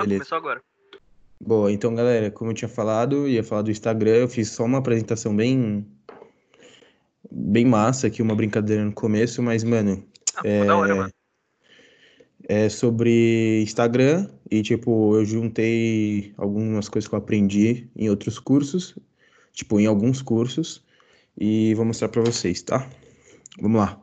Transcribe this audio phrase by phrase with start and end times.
[0.00, 0.24] Ah, Beleza.
[0.24, 0.62] começou agora.
[1.38, 4.78] Boa, então galera, como eu tinha falado, ia falar do Instagram, eu fiz só uma
[4.78, 5.86] apresentação bem
[7.30, 10.02] bem massa aqui, uma brincadeira no começo, mas mano,
[10.34, 11.12] Ah, ficou da hora, mano.
[12.48, 18.96] é sobre Instagram e tipo, eu juntei algumas coisas que eu aprendi em outros cursos,
[19.52, 20.82] tipo, em alguns cursos
[21.38, 22.88] e vou mostrar pra vocês, tá?
[23.60, 24.02] Vamos lá.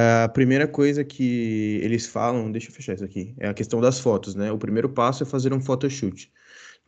[0.00, 4.00] A primeira coisa que eles falam, deixa eu fechar isso aqui, é a questão das
[4.00, 4.50] fotos, né?
[4.50, 6.32] O primeiro passo é fazer um photoshoot.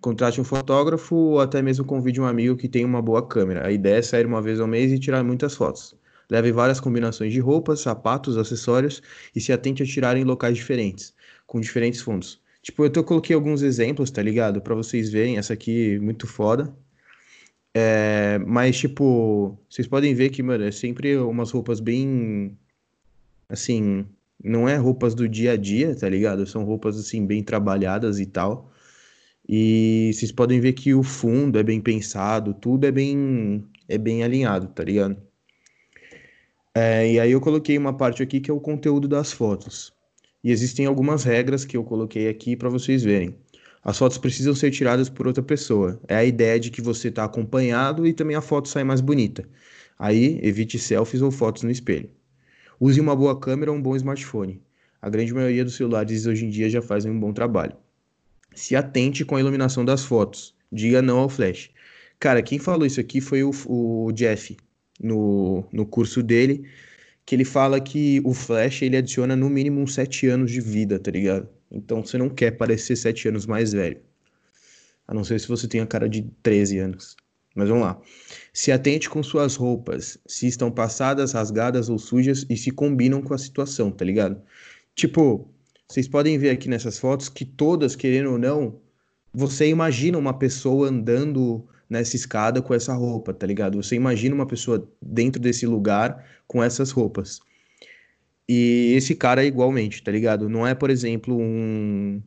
[0.00, 3.66] Contrate um fotógrafo ou até mesmo convide um amigo que tenha uma boa câmera.
[3.66, 5.96] A ideia é sair uma vez ao mês e tirar muitas fotos.
[6.30, 9.02] Leve várias combinações de roupas, sapatos, acessórios
[9.34, 11.14] e se atente a tirar em locais diferentes,
[11.46, 12.40] com diferentes fundos.
[12.62, 14.62] Tipo, eu tô- coloquei alguns exemplos, tá ligado?
[14.62, 16.74] Pra vocês verem, essa aqui muito foda.
[18.06, 22.58] É, mas, tipo, vocês podem ver que, mano, é sempre umas roupas bem.
[23.48, 24.06] Assim,
[24.42, 26.46] não é roupas do dia a dia, tá ligado?
[26.46, 28.72] São roupas, assim, bem trabalhadas e tal.
[29.48, 34.22] E vocês podem ver que o fundo é bem pensado, tudo é bem, é bem
[34.24, 35.16] alinhado, tá ligado?
[36.74, 39.92] É, e aí eu coloquei uma parte aqui que é o conteúdo das fotos.
[40.42, 43.34] E existem algumas regras que eu coloquei aqui para vocês verem.
[43.82, 46.00] As fotos precisam ser tiradas por outra pessoa.
[46.08, 49.46] É a ideia de que você está acompanhado e também a foto sai mais bonita.
[49.98, 52.10] Aí, evite selfies ou fotos no espelho.
[52.80, 54.60] Use uma boa câmera ou um bom smartphone.
[55.00, 57.76] A grande maioria dos celulares hoje em dia já fazem um bom trabalho.
[58.54, 60.54] Se atente com a iluminação das fotos.
[60.72, 61.70] Diga não ao flash.
[62.18, 64.56] Cara, quem falou isso aqui foi o, o Jeff,
[65.00, 66.66] no, no curso dele,
[67.26, 70.98] que ele fala que o flash ele adiciona no mínimo uns 7 anos de vida,
[70.98, 71.48] tá ligado?
[71.70, 74.00] Então você não quer parecer 7 anos mais velho.
[75.06, 77.16] A não ser se você tem a cara de 13 anos.
[77.54, 78.00] Mas vamos lá.
[78.52, 83.32] Se atente com suas roupas, se estão passadas, rasgadas ou sujas e se combinam com
[83.32, 84.42] a situação, tá ligado?
[84.94, 85.48] Tipo,
[85.88, 88.80] vocês podem ver aqui nessas fotos que todas, querendo ou não,
[89.32, 93.80] você imagina uma pessoa andando nessa escada com essa roupa, tá ligado?
[93.82, 97.40] Você imagina uma pessoa dentro desse lugar com essas roupas.
[98.48, 100.48] E esse cara é igualmente, tá ligado?
[100.48, 102.22] Não é, por exemplo, um,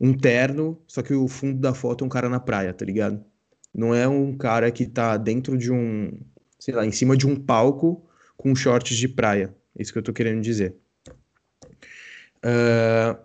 [0.00, 3.24] um terno, só que o fundo da foto é um cara na praia, tá ligado?
[3.78, 6.10] Não é um cara que tá dentro de um,
[6.58, 8.04] sei lá, em cima de um palco
[8.36, 9.54] com shorts de praia.
[9.76, 10.74] É isso que eu tô querendo dizer.
[12.42, 13.16] Ah,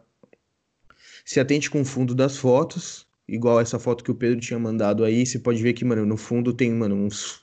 [1.26, 5.04] se atente com o fundo das fotos, igual essa foto que o Pedro tinha mandado
[5.04, 7.42] aí, você pode ver que, mano, no fundo tem, mano, uns,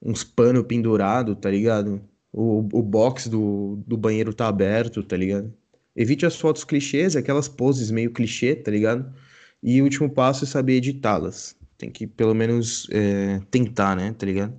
[0.00, 2.00] uns pano pendurado, tá ligado?
[2.32, 5.52] O, o box do, do banheiro tá aberto, tá ligado?
[5.94, 9.14] Evite as fotos clichês, aquelas poses meio clichê, tá ligado?
[9.62, 11.54] E o último passo é saber editá-las.
[11.84, 14.58] Tem que, pelo menos, é, tentar, né, tá ligado?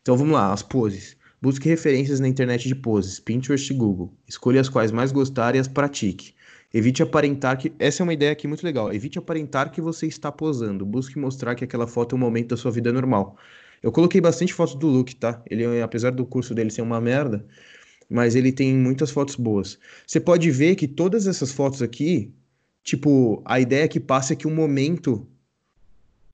[0.00, 1.16] Então vamos lá, as poses.
[1.42, 4.14] Busque referências na internet de poses, Pinterest e Google.
[4.28, 6.32] Escolha as quais mais gostar e as pratique.
[6.72, 7.72] Evite aparentar que.
[7.76, 8.94] Essa é uma ideia aqui muito legal.
[8.94, 10.86] Evite aparentar que você está posando.
[10.86, 13.36] Busque mostrar que aquela foto é um momento da sua vida normal.
[13.82, 15.42] Eu coloquei bastante fotos do Luke, tá?
[15.50, 17.44] Ele, apesar do curso dele ser uma merda,
[18.08, 19.76] mas ele tem muitas fotos boas.
[20.06, 22.32] Você pode ver que todas essas fotos aqui,
[22.84, 25.26] tipo, a ideia que passa é que o momento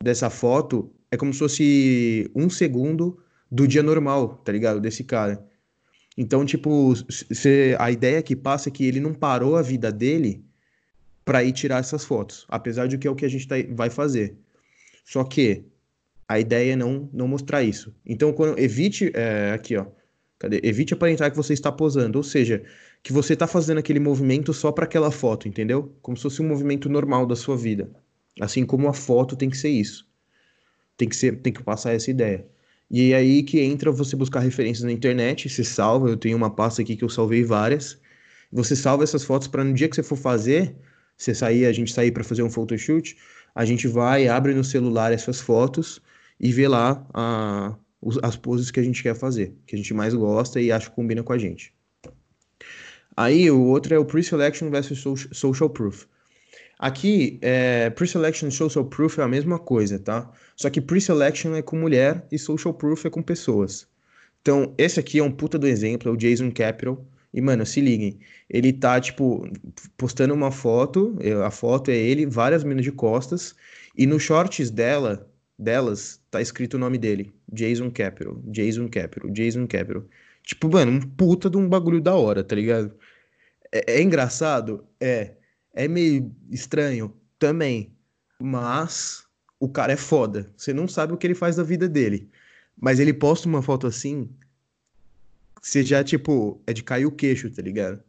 [0.02, 3.18] dessa foto é como se fosse um segundo
[3.50, 4.80] do dia normal, tá ligado?
[4.80, 5.46] Desse cara.
[6.16, 6.94] Então, tipo,
[7.78, 10.44] a ideia que passa é que ele não parou a vida dele
[11.24, 13.88] pra ir tirar essas fotos, apesar de que é o que a gente tá- vai
[13.90, 14.36] fazer.
[15.04, 15.64] Só que
[16.28, 17.94] a ideia é não, não mostrar isso.
[18.06, 19.86] Então, quando evite, é, aqui ó,
[20.38, 20.60] cadê?
[20.62, 22.62] Evite aparentar que você está posando, ou seja,
[23.02, 25.94] que você tá fazendo aquele movimento só para aquela foto, entendeu?
[26.02, 27.90] Como se fosse um movimento normal da sua vida.
[28.40, 30.06] Assim como a foto tem que ser isso.
[30.96, 32.46] Tem que ser, tem que passar essa ideia.
[32.90, 36.54] E é aí que entra você buscar referências na internet, você salva, eu tenho uma
[36.54, 37.98] pasta aqui que eu salvei várias.
[38.52, 40.76] Você salva essas fotos para no dia que você for fazer,
[41.16, 43.16] você sair, a gente sair para fazer um photoshoot,
[43.54, 46.00] a gente vai, abre no celular essas fotos
[46.38, 47.76] e vê lá a-
[48.22, 50.96] as poses que a gente quer fazer, que a gente mais gosta e acha que
[50.96, 51.72] combina com a gente.
[53.16, 56.06] Aí o outro é o pre-selection versus social proof.
[56.82, 60.28] Aqui, é, pre-selection e social proof é a mesma coisa, tá?
[60.56, 63.86] Só que pre-selection é com mulher e social proof é com pessoas.
[64.40, 67.06] Então, esse aqui é um puta do exemplo, é o Jason Capital.
[67.32, 68.18] E, mano, se liguem,
[68.50, 69.48] ele tá, tipo,
[69.96, 73.54] postando uma foto, eh, a foto é ele, várias minas de costas,
[73.96, 79.68] e no shorts dela, delas, tá escrito o nome dele, Jason Capital, Jason Capital, Jason
[79.68, 80.04] Capital.
[80.42, 82.92] Tipo, mano, um puta de um bagulho da hora, tá ligado?
[83.72, 84.84] É, é engraçado?
[85.00, 85.36] É.
[85.74, 87.12] É meio estranho?
[87.38, 87.92] Também.
[88.40, 89.24] Mas
[89.58, 90.50] o cara é foda.
[90.56, 92.28] Você não sabe o que ele faz da vida dele.
[92.80, 94.28] Mas ele posta uma foto assim,
[95.60, 98.02] você já, tipo, é de cair o queixo, tá ligado?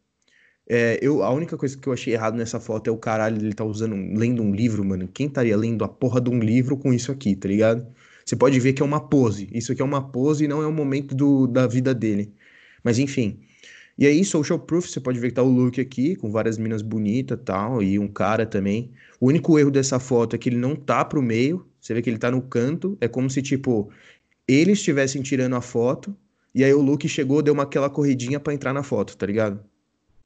[0.68, 3.54] É, eu, a única coisa que eu achei errado nessa foto é o caralho, ele
[3.54, 5.08] tá usando, lendo um livro, mano.
[5.08, 7.86] Quem estaria lendo a porra de um livro com isso aqui, tá ligado?
[8.26, 9.50] Você pode ver que é uma pose.
[9.54, 12.34] Isso aqui é uma pose e não é um momento do, da vida dele.
[12.84, 13.40] Mas enfim.
[13.98, 16.82] E aí, Social Proof, você pode ver que tá o look aqui, com várias minas
[16.82, 18.92] bonitas tal, e um cara também.
[19.20, 21.66] O único erro dessa foto é que ele não tá pro meio.
[21.80, 22.98] Você vê que ele tá no canto.
[23.00, 23.92] É como se, tipo,
[24.48, 26.16] eles estivessem tirando a foto.
[26.56, 29.60] E aí o Luke chegou, deu uma, aquela corridinha para entrar na foto, tá ligado?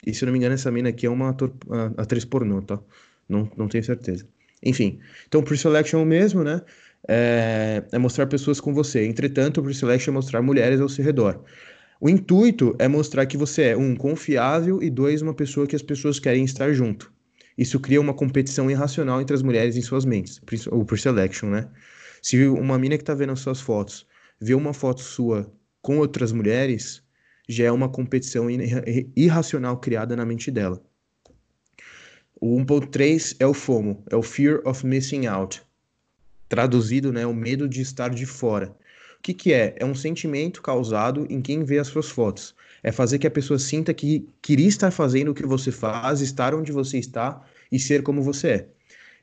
[0.06, 1.54] E se eu não me engano, essa mina aqui é uma ator,
[1.98, 2.80] atriz pornô, tá?
[3.28, 4.28] Não, não tenho certeza.
[4.64, 6.62] Enfim, então pre-selection mesmo, né?
[7.08, 9.06] É, é, mostrar pessoas com você.
[9.06, 11.44] Entretanto, o pre-selection é mostrar mulheres ao seu redor.
[12.00, 15.82] O intuito é mostrar que você é, um, confiável e dois, uma pessoa que as
[15.82, 17.12] pessoas querem estar junto.
[17.58, 20.40] Isso cria uma competição irracional entre as mulheres em suas mentes,
[20.72, 21.68] o pre-selection, né?
[22.22, 24.06] Se uma mina que tá vendo as suas fotos
[24.40, 25.52] vê uma foto sua
[25.82, 27.02] com outras mulheres,
[27.50, 28.48] já é uma competição
[29.16, 30.82] irracional criada na mente dela.
[32.40, 35.64] O 1.3 é o FOMO, é o Fear of Missing Out.
[36.48, 38.76] Traduzido, né, o medo de estar de fora.
[39.20, 39.76] O que, que é?
[39.78, 42.56] É um sentimento causado em quem vê as suas fotos.
[42.84, 46.54] É fazer que a pessoa sinta que queria estar fazendo o que você faz, estar
[46.56, 48.70] onde você está e ser como você é.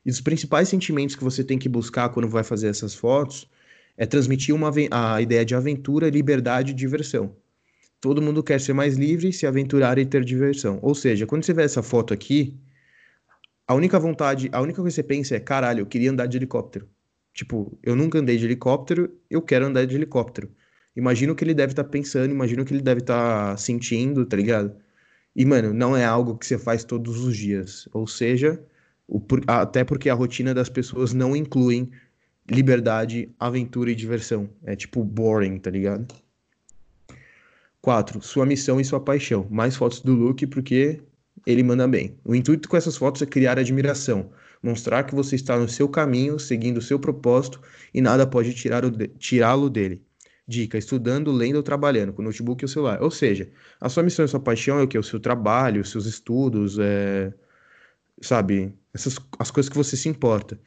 [0.05, 3.49] E os principais sentimentos que você tem que buscar quando vai fazer essas fotos
[3.97, 7.37] é transmitir uma, a ideia de aventura, liberdade e diversão.
[8.01, 10.79] Todo mundo quer ser mais livre, se aventurar e ter diversão.
[10.83, 12.59] Ou seja, quando você vê essa foto aqui,
[13.67, 16.37] a única vontade, a única coisa que você pensa é, caralho, eu queria andar de
[16.37, 16.89] helicóptero.
[17.35, 20.51] Tipo, eu nunca andei de helicóptero, eu quero andar de helicóptero.
[20.97, 23.57] Imagina o que ele deve estar tá pensando, imagina o que ele deve estar tá
[23.57, 24.75] sentindo, tá ligado?
[25.35, 27.89] E, mano, não é algo que você faz todos os dias.
[27.93, 28.65] Ou seja,
[29.09, 31.91] o, até porque a rotina das pessoas não incluem
[32.49, 34.49] liberdade, aventura e diversão.
[34.65, 36.15] É tipo boring, tá ligado?
[37.81, 38.23] 4.
[38.23, 39.47] Sua missão e sua paixão.
[39.51, 41.03] Mais fotos do Luke porque
[41.45, 42.17] ele manda bem.
[42.25, 44.31] O intuito com essas fotos é criar admiração,
[44.65, 47.61] mostrar que você está no seu caminho, seguindo o seu propósito
[47.93, 50.03] e nada pode tirá-lo dele.
[50.47, 53.03] Dica: estudando, lendo ou trabalhando, com notebook e celular.
[53.03, 53.51] Ou seja,
[53.81, 54.99] a sua missão e sua paixão é o que?
[54.99, 57.33] O seu trabalho, os seus estudos, é...
[58.21, 58.75] sabe?
[58.93, 60.59] Essas, as coisas que você se importa.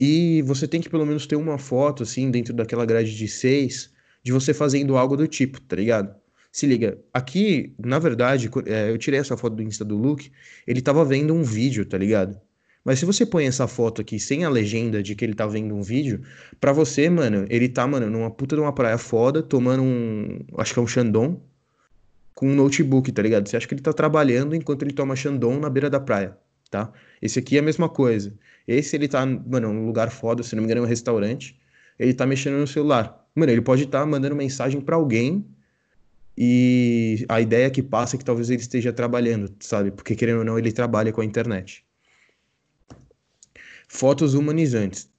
[0.00, 3.90] E você tem que pelo menos ter uma foto, assim, dentro daquela grade de seis,
[4.22, 6.14] de você fazendo algo do tipo, tá ligado?
[6.52, 10.30] Se liga, aqui, na verdade, é, eu tirei essa foto do Insta do Luke,
[10.66, 12.40] ele tava vendo um vídeo, tá ligado?
[12.86, 15.74] Mas se você põe essa foto aqui sem a legenda de que ele tá vendo
[15.74, 16.22] um vídeo,
[16.60, 20.38] pra você, mano, ele tá, mano, numa puta de uma praia foda, tomando um.
[20.56, 21.42] Acho que é um Xandão,
[22.32, 23.48] com um notebook, tá ligado?
[23.48, 26.38] Você acha que ele tá trabalhando enquanto ele toma Xandão na beira da praia,
[26.70, 26.92] tá?
[27.20, 28.32] Esse aqui é a mesma coisa.
[28.68, 31.58] Esse ele tá, mano, num lugar foda, se não me engano, é um restaurante.
[31.98, 33.26] Ele tá mexendo no celular.
[33.34, 35.44] Mano, ele pode estar tá mandando mensagem para alguém
[36.38, 39.90] e a ideia que passa é que talvez ele esteja trabalhando, sabe?
[39.90, 41.85] Porque querendo ou não, ele trabalha com a internet.
[43.88, 45.10] Fotos humanizantes.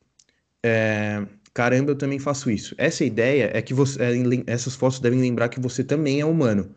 [0.63, 1.25] É...
[1.53, 2.75] Caramba, eu também faço isso.
[2.77, 4.13] Essa ideia é que você, é,
[4.45, 6.75] essas fotos devem lembrar que você também é humano.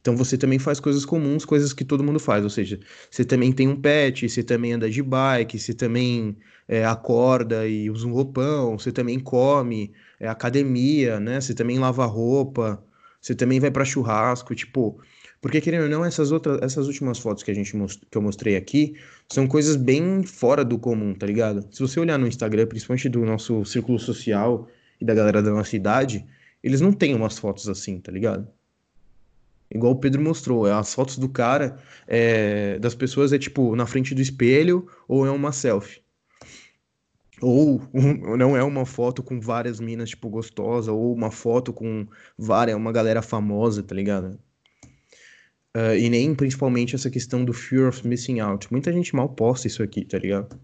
[0.00, 2.44] Então você também faz coisas comuns, coisas que todo mundo faz.
[2.44, 6.36] Ou seja, você também tem um pet, você também anda de bike, você também
[6.68, 11.40] é, acorda e usa um roupão, você também come, é, academia, né?
[11.40, 12.82] Você também lava roupa
[13.24, 15.00] você também vai para churrasco, tipo,
[15.40, 17.72] porque querendo ou não, essas outras, essas últimas fotos que a gente
[18.10, 18.96] que eu mostrei aqui
[19.28, 21.66] são coisas bem fora do comum, tá ligado?
[21.70, 24.68] Se você olhar no Instagram, principalmente do nosso círculo social
[25.00, 26.24] e da galera da nossa idade,
[26.62, 28.46] eles não têm umas fotos assim, tá ligado?
[29.70, 33.86] Igual o Pedro mostrou, é as fotos do cara, é, das pessoas é tipo na
[33.86, 36.00] frente do espelho ou é uma selfie.
[37.40, 42.06] Ou um, não é uma foto com várias minas, tipo, gostosa, ou uma foto com
[42.38, 44.38] várias, uma galera famosa, tá ligado?
[45.76, 48.70] Uh, e nem principalmente essa questão do fear of missing out.
[48.70, 50.56] Muita gente mal posta isso aqui, tá ligado?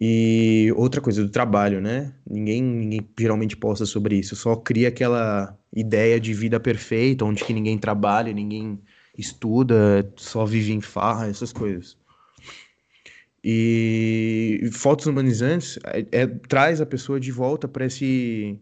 [0.00, 2.14] E outra coisa do trabalho, né?
[2.28, 4.36] Ninguém, ninguém geralmente posta sobre isso.
[4.36, 8.80] Só cria aquela ideia de vida perfeita, onde que ninguém trabalha, ninguém
[9.16, 11.96] estuda, só vive em farra, essas coisas.
[13.42, 18.60] E fotos humanizantes é, é, traz a pessoa de volta para esse,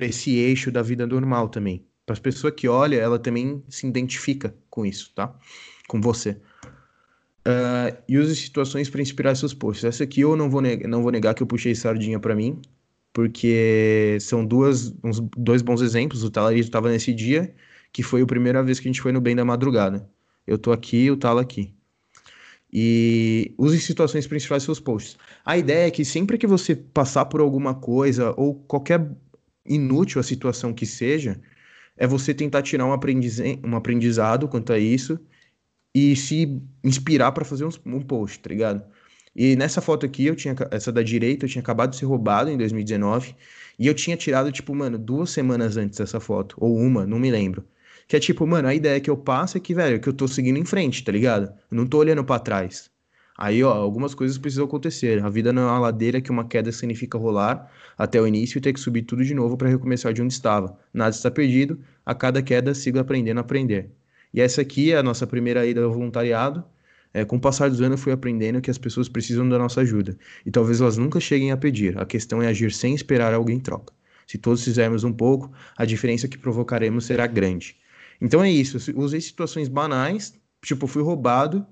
[0.00, 1.84] esse eixo da vida normal também.
[2.08, 5.30] Para as pessoas que olham, ela também se identifica com isso, tá?
[5.86, 6.30] Com você.
[7.46, 9.84] Uh, e use situações para inspirar seus posts.
[9.84, 12.62] Essa aqui eu não vou, não vou negar que eu puxei sardinha para mim,
[13.12, 16.24] porque são duas, uns, dois bons exemplos.
[16.24, 17.54] O Talarito estava nesse dia,
[17.92, 20.08] que foi a primeira vez que a gente foi no Bem da Madrugada.
[20.46, 21.74] Eu tô aqui, o Tala aqui
[22.72, 25.16] e use situações principais seus posts.
[25.44, 29.10] A ideia é que sempre que você passar por alguma coisa ou qualquer
[29.64, 31.40] inútil a situação que seja,
[31.98, 33.40] é você tentar tirar um, aprendiz...
[33.64, 35.18] um aprendizado quanto a isso
[35.94, 38.84] e se inspirar para fazer um, post, tá ligado?
[39.34, 42.50] E nessa foto aqui, eu tinha essa da direita, eu tinha acabado de ser roubado
[42.50, 43.34] em 2019,
[43.78, 47.30] e eu tinha tirado, tipo, mano, duas semanas antes dessa foto, ou uma, não me
[47.30, 47.64] lembro.
[48.08, 50.26] Que é tipo, mano, a ideia que eu passo é que, velho, que eu tô
[50.26, 51.52] seguindo em frente, tá ligado?
[51.70, 52.90] Eu não tô olhando para trás.
[53.38, 55.24] Aí, ó, algumas coisas precisam acontecer.
[55.24, 58.60] A vida não é uma ladeira que uma queda significa rolar até o início e
[58.60, 60.76] ter que subir tudo de novo para recomeçar de onde estava.
[60.92, 63.92] Nada está perdido, a cada queda sigo aprendendo a aprender.
[64.34, 66.64] E essa aqui é a nossa primeira ida ao voluntariado.
[67.14, 69.82] É, com o passar dos anos, eu fui aprendendo que as pessoas precisam da nossa
[69.82, 70.18] ajuda.
[70.44, 71.96] E talvez elas nunca cheguem a pedir.
[71.96, 73.94] A questão é agir sem esperar alguém em troca.
[74.26, 77.76] Se todos fizermos um pouco, a diferença que provocaremos será grande.
[78.20, 78.78] Então é isso.
[78.96, 81.64] Usei situações banais, tipo, fui roubado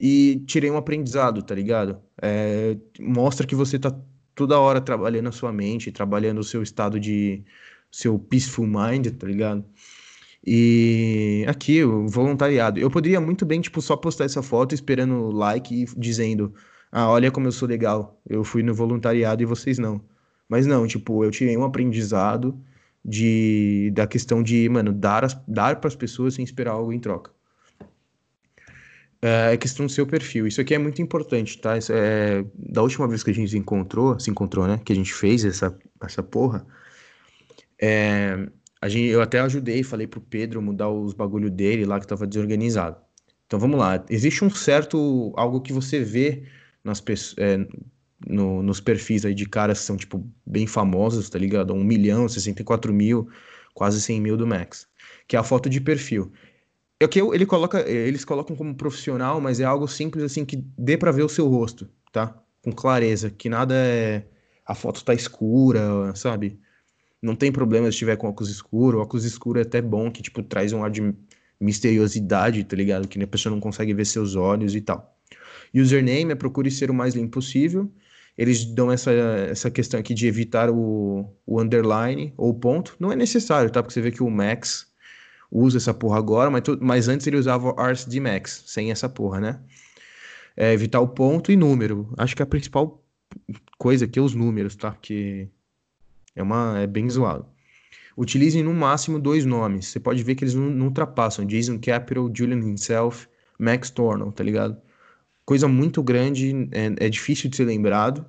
[0.00, 2.00] e tirei um aprendizado, tá ligado?
[2.22, 3.94] É, mostra que você tá
[4.34, 7.44] toda hora trabalhando a sua mente, trabalhando o seu estado de
[7.90, 9.64] seu peaceful mind, tá ligado?
[10.46, 12.78] E aqui, o voluntariado.
[12.80, 16.54] Eu poderia muito bem, tipo, só postar essa foto esperando like e dizendo:
[16.92, 18.20] Ah, olha como eu sou legal.
[18.28, 20.00] Eu fui no voluntariado e vocês não.
[20.48, 22.58] Mas não, tipo, eu tirei um aprendizado
[23.04, 27.32] de da questão de, mano, dar, dar para as pessoas sem esperar algo em troca
[29.20, 30.46] é questão do seu perfil.
[30.46, 31.76] Isso aqui é muito importante, tá?
[31.76, 34.80] Isso é, da última vez que a gente se encontrou, se encontrou, né?
[34.84, 36.66] Que a gente fez essa, essa porra.
[37.80, 38.48] É,
[38.80, 42.26] a gente, eu até ajudei, falei pro Pedro mudar os bagulho dele lá que tava
[42.26, 42.96] desorganizado.
[43.46, 44.04] Então vamos lá.
[44.08, 45.32] Existe um certo.
[45.36, 46.44] algo que você vê
[46.84, 47.02] nas
[47.38, 47.66] é,
[48.26, 51.74] no, nos perfis aí de caras que são, tipo, bem famosos, tá ligado?
[51.74, 53.28] 1 milhão, 64 mil,
[53.74, 54.86] quase 100 mil do Max.
[55.26, 56.32] Que é a foto de perfil.
[57.00, 60.96] É que ele coloca, eles colocam como profissional, mas é algo simples assim que dê
[60.96, 62.36] para ver o seu rosto, tá?
[62.62, 64.24] Com clareza, que nada é
[64.66, 66.58] a foto tá escura, sabe?
[67.22, 70.22] Não tem problema se estiver com óculos escuro, o óculos escuro é até bom, que
[70.22, 71.14] tipo traz um ar de
[71.60, 73.06] misteriosidade, tá ligado?
[73.08, 75.16] Que a pessoa não consegue ver seus olhos e tal.
[75.74, 77.90] Username é procure ser o mais limpo possível.
[78.36, 82.96] Eles dão essa, essa questão aqui de evitar o, o underline ou ponto.
[83.00, 83.82] Não é necessário, tá?
[83.82, 84.87] Porque você vê que o Max
[85.50, 89.40] usa essa porra agora, mas, tu, mas antes ele usava RCD Max, sem essa porra,
[89.40, 89.60] né?
[90.56, 92.12] É, evitar o ponto e número.
[92.16, 93.02] Acho que a principal
[93.78, 94.96] coisa aqui é os números, tá?
[95.00, 95.48] Que
[96.34, 97.46] é, uma, é bem zoado.
[98.16, 99.86] Utilizem no máximo dois nomes.
[99.86, 101.44] Você pode ver que eles não, não ultrapassam.
[101.44, 103.28] Jason Capital, Julian himself,
[103.58, 104.76] Max Tornell, tá ligado?
[105.44, 108.26] Coisa muito grande, é, é difícil de ser lembrado.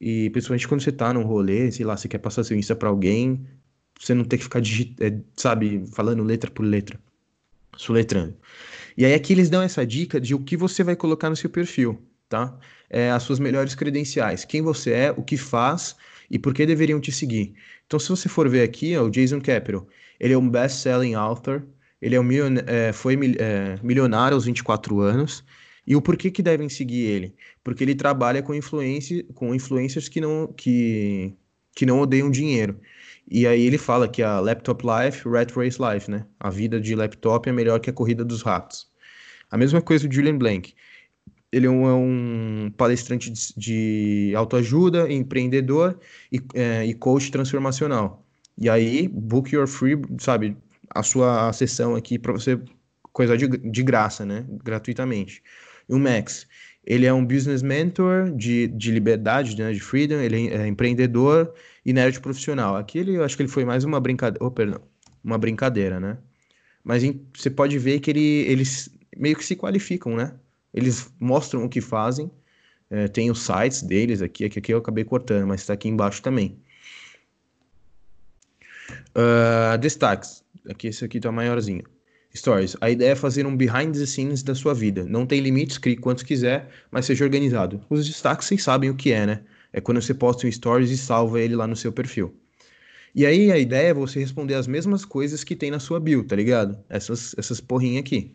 [0.00, 2.88] E principalmente quando você tá num rolê, sei lá, você quer passar seu Insta pra
[2.88, 3.46] alguém,
[4.02, 6.98] você não ter que ficar, é, sabe, falando letra por letra,
[7.76, 8.36] soletrando.
[8.96, 11.48] E aí aqui eles dão essa dica de o que você vai colocar no seu
[11.48, 12.58] perfil, tá?
[12.90, 15.94] É, as suas melhores credenciais, quem você é, o que faz
[16.28, 17.54] e por que deveriam te seguir.
[17.86, 19.86] Então, se você for ver aqui, ó, o Jason Capital,
[20.18, 21.62] ele é um best-selling author,
[22.00, 22.56] ele é um milion...
[22.66, 25.44] é, foi é, milionário aos 24 anos,
[25.86, 27.34] e o porquê que devem seguir ele?
[27.62, 31.34] Porque ele trabalha com, influência, com influencers que não, que,
[31.74, 32.80] que não odeiam dinheiro.
[33.30, 36.26] E aí ele fala que a laptop life, rat race life, né?
[36.40, 38.90] A vida de laptop é melhor que a corrida dos ratos.
[39.50, 40.74] A mesma coisa do Julian Blank.
[41.50, 45.98] Ele é um, é um palestrante de, de, autoajuda, empreendedor
[46.32, 48.24] e, é, e coach transformacional.
[48.56, 50.56] E aí, book your free, sabe,
[50.88, 52.58] a sua sessão aqui para você,
[53.12, 54.46] coisa de, de graça, né?
[54.64, 55.42] Gratuitamente.
[55.88, 56.46] E o Max,
[56.84, 61.52] ele é um business mentor de, de liberdade, né, de freedom, ele é empreendedor
[61.84, 62.76] e nerd profissional.
[62.76, 64.80] Aqui ele, eu acho que ele foi mais uma brincadeira, oh, perdão,
[65.22, 66.18] uma brincadeira, né?
[66.84, 67.02] Mas
[67.34, 70.34] você pode ver que ele, eles meio que se qualificam, né?
[70.74, 72.30] Eles mostram o que fazem,
[72.90, 76.22] é, tem os sites deles aqui, aqui, aqui eu acabei cortando, mas está aqui embaixo
[76.22, 76.58] também.
[79.14, 81.84] Uh, destaques, aqui esse aqui tá maiorzinho.
[82.34, 82.76] Stories.
[82.80, 85.04] A ideia é fazer um behind the scenes da sua vida.
[85.04, 87.84] Não tem limites, crie quantos quiser, mas seja organizado.
[87.90, 89.42] Os destaques vocês sabem o que é, né?
[89.72, 92.34] É quando você posta um stories e salva ele lá no seu perfil.
[93.14, 96.24] E aí a ideia é você responder as mesmas coisas que tem na sua bio,
[96.24, 96.82] tá ligado?
[96.88, 98.34] Essas, essas porrinhas aqui.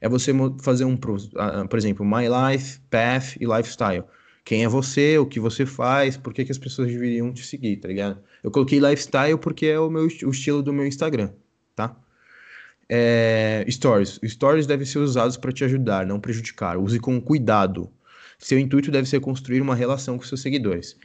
[0.00, 4.04] É você fazer um, por exemplo, My Life, Path e Lifestyle.
[4.44, 7.76] Quem é você, o que você faz, por que, que as pessoas deveriam te seguir,
[7.76, 8.20] tá ligado?
[8.42, 11.32] Eu coloquei Lifestyle porque é o, meu, o estilo do meu Instagram,
[11.74, 11.94] tá?
[12.88, 14.18] É, stories.
[14.24, 16.78] Stories devem ser usados para te ajudar, não prejudicar.
[16.78, 17.92] Use com cuidado.
[18.38, 20.96] Seu intuito deve ser construir uma relação com seus seguidores.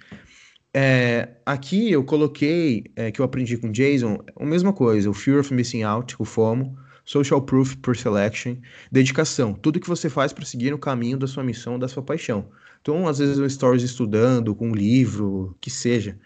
[0.76, 5.40] É, aqui eu coloquei, é, que eu aprendi com Jason, a mesma coisa, o Fear
[5.40, 8.58] of Missing Out, o FOMO, Social Proof per Selection,
[8.92, 12.50] dedicação, tudo que você faz para seguir no caminho da sua missão, da sua paixão.
[12.82, 16.18] Então, às vezes, um stories estudando, com um livro, que seja.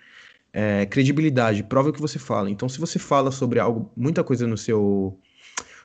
[0.54, 2.50] É, credibilidade, prova o que você fala.
[2.50, 5.20] Então, se você fala sobre algo, muita coisa no seu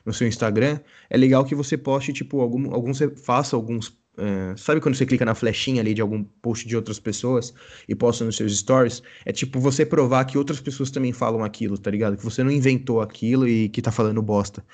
[0.04, 4.80] no seu Instagram, é legal que você poste, tipo, algum, alguns, faça alguns é, sabe
[4.80, 7.54] quando você clica na flechinha ali de algum post de outras pessoas
[7.88, 9.02] e posta nos seus stories?
[9.24, 12.16] É tipo você provar que outras pessoas também falam aquilo, tá ligado?
[12.16, 14.64] Que você não inventou aquilo e que tá falando bosta.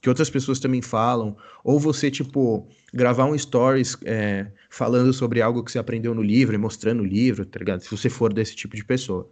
[0.00, 1.36] Que outras pessoas também falam.
[1.64, 6.54] Ou você, tipo, gravar um stories é, falando sobre algo que você aprendeu no livro
[6.54, 7.80] e mostrando o livro, tá ligado?
[7.80, 9.30] Se você for desse tipo de pessoa.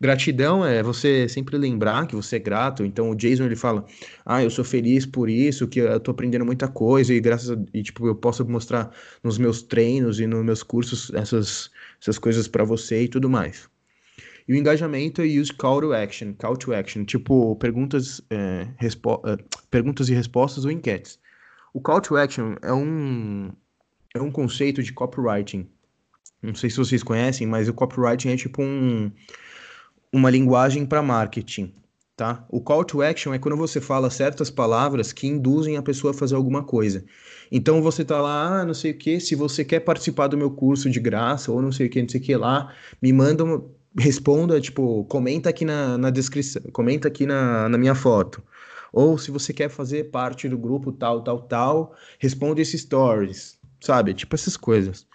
[0.00, 2.84] Gratidão é você sempre lembrar que você é grato.
[2.84, 3.84] Então o Jason ele fala:
[4.24, 7.56] "Ah, eu sou feliz por isso, que eu tô aprendendo muita coisa e graças a,
[7.74, 8.90] e tipo eu posso mostrar
[9.22, 13.68] nos meus treinos e nos meus cursos essas essas coisas para você e tudo mais."
[14.48, 19.36] E o engajamento é use call to action, call to action, tipo perguntas, é, é,
[19.70, 21.20] perguntas e respostas ou enquetes.
[21.72, 23.52] O call to action é um,
[24.14, 25.68] é um conceito de copywriting.
[26.42, 29.12] Não sei se vocês conhecem, mas o copywriting é tipo um,
[30.12, 31.72] uma linguagem para marketing,
[32.16, 32.44] tá?
[32.48, 36.14] O call to action é quando você fala certas palavras que induzem a pessoa a
[36.14, 37.04] fazer alguma coisa.
[37.50, 40.50] Então você tá lá, ah, não sei o que, se você quer participar do meu
[40.50, 43.44] curso de graça, ou não sei o que, não sei o que lá, me manda,
[43.44, 43.64] uma,
[43.96, 48.42] responda, tipo, comenta aqui na, na descrição, comenta aqui na, na minha foto.
[48.92, 54.14] Ou se você quer fazer parte do grupo tal, tal, tal, responde esses stories, sabe?
[54.14, 55.06] Tipo essas coisas.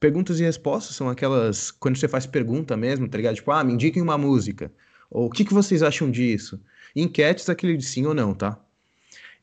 [0.00, 1.70] Perguntas e respostas são aquelas.
[1.70, 3.36] Quando você faz pergunta mesmo, tá ligado?
[3.36, 4.72] Tipo, ah, me indiquem uma música.
[5.10, 6.60] Ou o que, que vocês acham disso?
[6.94, 8.58] enquetes, aquele de sim ou não, tá?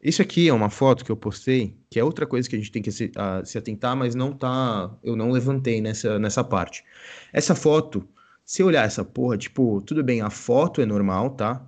[0.01, 2.71] Isso aqui é uma foto que eu postei, que é outra coisa que a gente
[2.71, 4.95] tem que se, uh, se atentar, mas não tá.
[5.03, 6.83] Eu não levantei nessa, nessa parte.
[7.31, 8.07] Essa foto,
[8.43, 11.63] se olhar essa porra, tipo, tudo bem, a foto é normal, tá?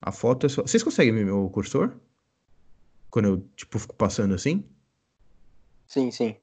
[0.00, 0.62] A foto é só.
[0.62, 1.96] Vocês conseguem ver meu cursor?
[3.10, 4.64] Quando eu, tipo, fico passando assim?
[5.88, 6.36] Sim, sim.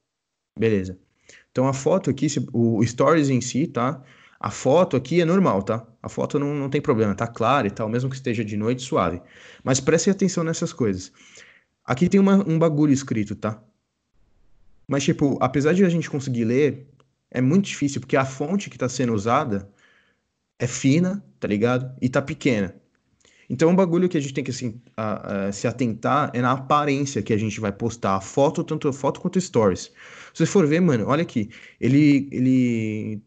[0.58, 0.98] Beleza.
[1.56, 4.02] Então a foto aqui, o stories em si, tá?
[4.38, 5.86] A foto aqui é normal, tá?
[6.02, 8.82] A foto não, não tem problema, tá clara e tal, mesmo que esteja de noite,
[8.82, 9.22] suave.
[9.64, 11.10] Mas preste atenção nessas coisas.
[11.82, 13.58] Aqui tem uma, um bagulho escrito, tá?
[14.86, 16.90] Mas, tipo, apesar de a gente conseguir ler,
[17.30, 19.66] é muito difícil, porque a fonte que tá sendo usada
[20.58, 21.96] é fina, tá ligado?
[22.02, 22.74] E tá pequena.
[23.48, 26.52] Então, um bagulho que a gente tem que assim, a, a, se atentar é na
[26.52, 29.92] aparência que a gente vai postar a foto, tanto a foto quanto stories.
[30.34, 33.22] Se você for ver, mano, olha aqui, ele, ele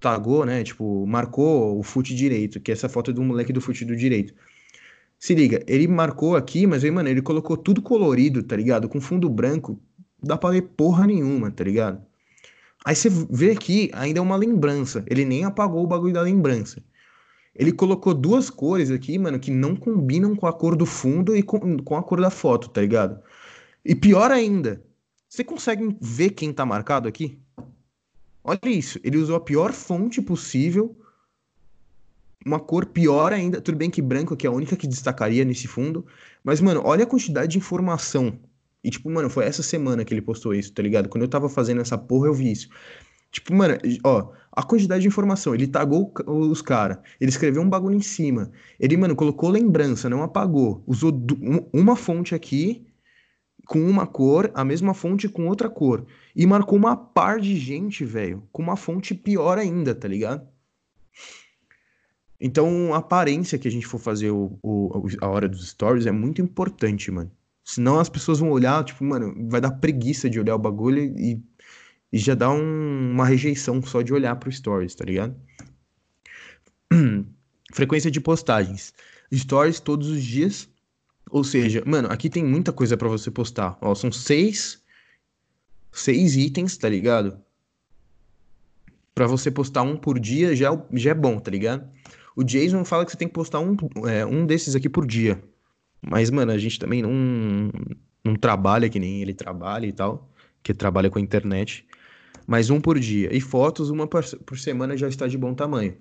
[0.00, 3.84] tagou, né, tipo, marcou o fute direito, que é essa foto do moleque do fute
[3.84, 4.34] do direito.
[5.18, 8.88] Se liga, ele marcou aqui, mas aí, mano, ele colocou tudo colorido, tá ligado?
[8.88, 9.78] Com fundo branco,
[10.22, 12.02] dá pra ver porra nenhuma, tá ligado?
[12.84, 15.04] Aí você vê aqui, ainda é uma lembrança.
[15.06, 16.82] Ele nem apagou o bagulho da lembrança.
[17.54, 21.42] Ele colocou duas cores aqui, mano, que não combinam com a cor do fundo e
[21.42, 23.20] com, com a cor da foto, tá ligado?
[23.84, 24.84] E pior ainda,
[25.28, 27.38] você consegue ver quem tá marcado aqui?
[28.42, 30.96] Olha isso, ele usou a pior fonte possível,
[32.44, 33.60] uma cor pior ainda.
[33.60, 36.06] Tudo bem que branco aqui é a única que destacaria nesse fundo,
[36.42, 38.38] mas, mano, olha a quantidade de informação.
[38.82, 41.08] E, tipo, mano, foi essa semana que ele postou isso, tá ligado?
[41.08, 42.68] Quando eu tava fazendo essa porra, eu vi isso.
[43.30, 45.54] Tipo, mano, ó, a quantidade de informação.
[45.54, 46.98] Ele tagou os caras.
[47.20, 48.50] Ele escreveu um bagulho em cima.
[48.78, 50.82] Ele, mano, colocou lembrança, não apagou.
[50.86, 51.12] Usou
[51.72, 52.86] uma fonte aqui
[53.66, 56.04] com uma cor, a mesma fonte com outra cor.
[56.34, 60.46] E marcou uma par de gente, velho, com uma fonte pior ainda, tá ligado?
[62.40, 66.10] Então, a aparência que a gente for fazer o, o, a hora dos stories é
[66.10, 67.30] muito importante, mano.
[67.62, 71.40] Senão as pessoas vão olhar, tipo, mano, vai dar preguiça de olhar o bagulho e
[72.12, 75.34] e já dá um, uma rejeição só de olhar pro Stories, tá ligado?
[77.72, 78.92] Frequência de postagens.
[79.32, 80.68] Stories todos os dias.
[81.30, 83.78] Ou seja, mano, aqui tem muita coisa para você postar.
[83.80, 84.82] Ó, são seis,
[85.92, 87.40] seis itens, tá ligado?
[89.14, 91.88] Para você postar um por dia já, é já é bom, tá ligado?
[92.34, 93.76] O Jason fala que você tem que postar um,
[94.08, 95.40] é, um desses aqui por dia.
[96.02, 97.70] Mas, mano, a gente também não,
[98.24, 100.28] não trabalha que nem ele trabalha e tal.
[100.62, 101.86] Que trabalha com a internet
[102.50, 103.32] mas um por dia.
[103.32, 105.96] E fotos, uma por semana já está de bom tamanho.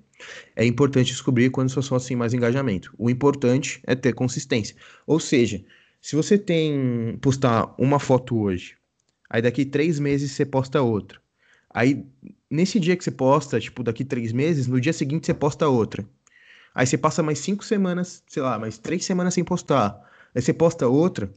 [0.55, 2.91] É importante descobrir quando suas fotos têm mais engajamento.
[2.97, 4.75] O importante é ter consistência.
[5.05, 5.63] Ou seja,
[6.01, 8.75] se você tem postar uma foto hoje,
[9.29, 11.21] aí daqui três meses você posta outra.
[11.69, 12.03] Aí
[12.49, 16.03] nesse dia que você posta, tipo, daqui três meses, no dia seguinte você posta outra.
[16.73, 20.01] Aí você passa mais cinco semanas, sei lá, mais três semanas sem postar.
[20.33, 21.31] Aí você posta outra.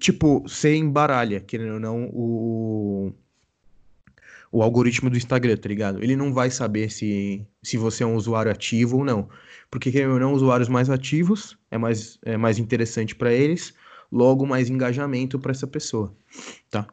[0.00, 3.12] Tipo, você embaralha, querendo ou não, o,
[4.52, 6.04] o algoritmo do Instagram, tá ligado?
[6.04, 9.28] Ele não vai saber se, se você é um usuário ativo ou não.
[9.70, 13.72] Porque, querendo ou não, usuários mais ativos é mais, é mais interessante para eles,
[14.12, 16.14] logo mais engajamento para essa pessoa,
[16.70, 16.86] tá?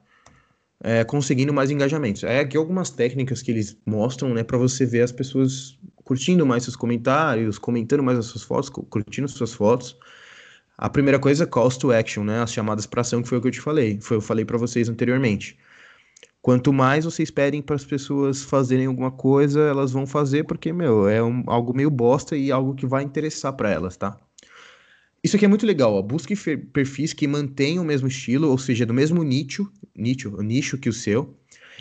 [0.81, 2.23] É, conseguindo mais engajamentos.
[2.23, 6.63] É aqui algumas técnicas que eles mostram, né, para você ver as pessoas curtindo mais
[6.63, 9.97] seus comentários, comentando mais as suas fotos, curtindo suas fotos.
[10.77, 12.41] A primeira coisa é calls to action, né?
[12.41, 13.99] As chamadas para ação, que foi o que eu te falei.
[14.01, 15.59] Foi eu falei para vocês anteriormente.
[16.41, 21.07] Quanto mais vocês pedem para as pessoas fazerem alguma coisa, elas vão fazer porque, meu,
[21.07, 24.17] é um, algo meio bosta e algo que vai interessar para elas, tá?
[25.21, 26.01] Isso aqui é muito legal, ó.
[26.01, 26.33] Busque
[26.71, 30.93] perfis que mantenham o mesmo estilo, ou seja, do mesmo nicho, nicho, nicho que o
[30.93, 31.35] seu.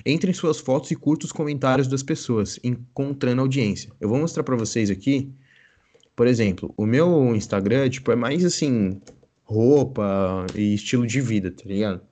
[0.04, 3.92] Entre em suas fotos e curta os comentários das pessoas, encontrando audiência.
[4.00, 5.32] Eu vou mostrar para vocês aqui.
[6.16, 9.00] Por exemplo, o meu Instagram, tipo, é mais assim,
[9.44, 12.07] roupa e estilo de vida, tá ligado?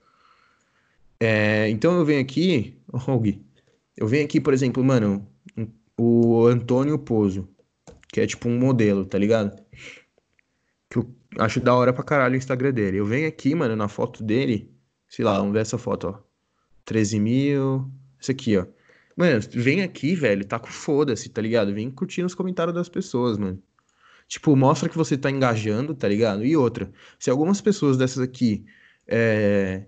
[1.21, 3.23] É, então eu venho aqui, oh,
[3.97, 5.27] eu venho aqui, por exemplo, mano,
[5.99, 7.49] o Antônio Pozo,
[8.13, 9.57] que é tipo um modelo, tá ligado?
[10.91, 12.99] Que eu acho da hora pra caralho o Instagram dele.
[12.99, 14.71] Eu venho aqui, mano, na foto dele,
[15.09, 16.27] sei lá, vamos ver essa foto, ó.
[16.85, 18.67] 13 mil, essa aqui, ó.
[19.17, 21.73] Mano, vem aqui, velho, tá com foda-se, tá ligado?
[21.73, 23.63] Vem curtindo os comentários das pessoas, mano.
[24.29, 26.45] Tipo, mostra que você tá engajando, tá ligado?
[26.45, 28.67] E outra, se algumas pessoas dessas aqui
[29.07, 29.87] é,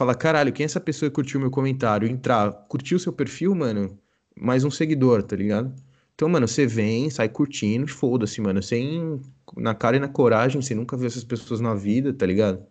[0.00, 2.08] falar, caralho, quem é essa pessoa que curtiu meu comentário?
[2.08, 3.98] Entrar, curtir o seu perfil, mano,
[4.34, 5.74] mais um seguidor, tá ligado?
[6.14, 9.20] Então, mano, você vem, sai curtindo, foda-se, mano, sem
[9.58, 12.64] na cara e na coragem, você nunca viu essas pessoas na vida, tá ligado?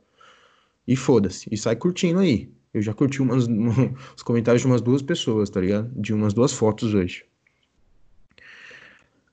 [0.88, 2.52] E foda-se, e sai curtindo aí.
[2.74, 3.48] Eu já curti umas,
[4.18, 5.92] os comentários de umas duas pessoas, tá ligado?
[5.96, 7.26] De umas duas fotos hoje.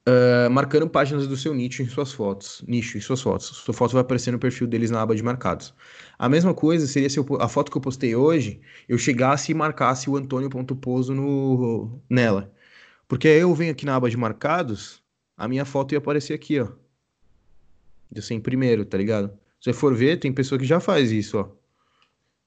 [0.06, 2.62] Uh, marcando páginas do seu nicho em suas fotos.
[2.68, 3.46] Nicho em suas fotos.
[3.46, 5.74] Sua foto vai aparecer no perfil deles na aba de marcados.
[6.18, 9.54] A mesma coisa seria se eu, a foto que eu postei hoje, eu chegasse e
[9.54, 12.52] marcasse o Antônio.poso no, nela.
[13.06, 15.02] Porque eu venho aqui na aba de marcados,
[15.36, 16.68] a minha foto ia aparecer aqui, ó.
[18.30, 19.28] Em primeiro, tá ligado?
[19.60, 21.48] Se você for ver, tem pessoa que já faz isso, ó.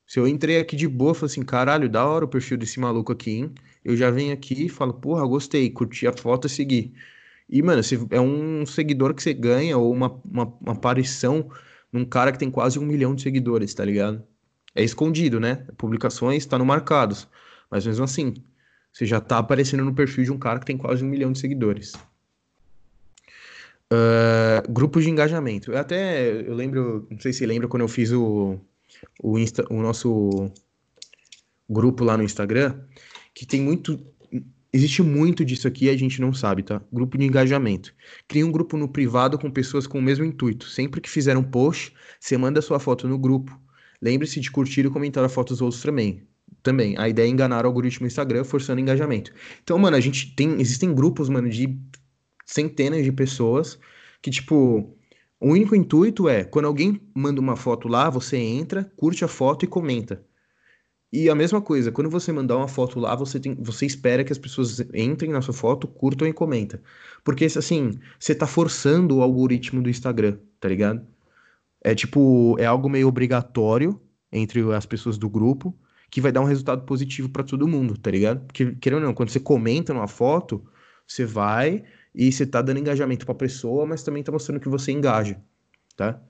[0.08, 3.12] Se eu entrei aqui de boa, falei assim, caralho, da hora o perfil desse maluco
[3.12, 3.54] aqui, hein?
[3.86, 6.94] Eu já venho aqui e falo, porra, gostei, curti a foto e segui.
[7.48, 11.50] E, mano, é um seguidor que você ganha, ou uma, uma, uma aparição
[11.92, 14.24] num cara que tem quase um milhão de seguidores, tá ligado?
[14.76, 15.66] É escondido, né?
[15.78, 17.28] Publicações tá no marcados.
[17.70, 18.34] Mas mesmo assim,
[18.92, 21.40] você já tá aparecendo no perfil de um cara que tem quase um milhão de
[21.40, 21.94] seguidores.
[23.92, 25.72] Uh, grupos de engajamento.
[25.72, 28.60] Eu até eu lembro, não sei se lembra quando eu fiz o,
[29.22, 30.52] o, Insta, o nosso
[31.68, 32.80] grupo lá no Instagram,
[33.34, 34.00] que tem muito
[34.72, 36.80] Existe muito disso aqui e a gente não sabe, tá?
[36.94, 37.94] Grupo de engajamento.
[38.28, 40.68] Cria um grupo no privado com pessoas com o mesmo intuito.
[40.70, 43.60] Sempre que fizer um post, você manda sua foto no grupo.
[44.00, 46.28] Lembre-se de curtir e comentar a foto dos outros também.
[46.62, 46.96] Também.
[47.00, 49.34] A ideia é enganar o algoritmo do Instagram, forçando engajamento.
[49.64, 50.62] Então, mano, a gente tem.
[50.62, 51.80] Existem grupos, mano, de
[52.46, 53.80] centenas de pessoas
[54.22, 54.96] que, tipo.
[55.42, 59.64] O único intuito é, quando alguém manda uma foto lá, você entra, curte a foto
[59.64, 60.22] e comenta.
[61.12, 64.32] E a mesma coisa, quando você mandar uma foto lá, você, tem, você espera que
[64.32, 66.80] as pessoas entrem na sua foto, curtam e comentem.
[67.24, 71.06] Porque, assim, você tá forçando o algoritmo do Instagram, tá ligado?
[71.84, 74.00] É tipo, é algo meio obrigatório
[74.32, 75.76] entre as pessoas do grupo,
[76.12, 78.46] que vai dar um resultado positivo para todo mundo, tá ligado?
[78.46, 80.64] Porque, querendo ou não, quando você comenta numa foto,
[81.08, 84.92] você vai e você tá dando engajamento pra pessoa, mas também tá mostrando que você
[84.92, 85.42] engaja,
[85.96, 86.22] tá?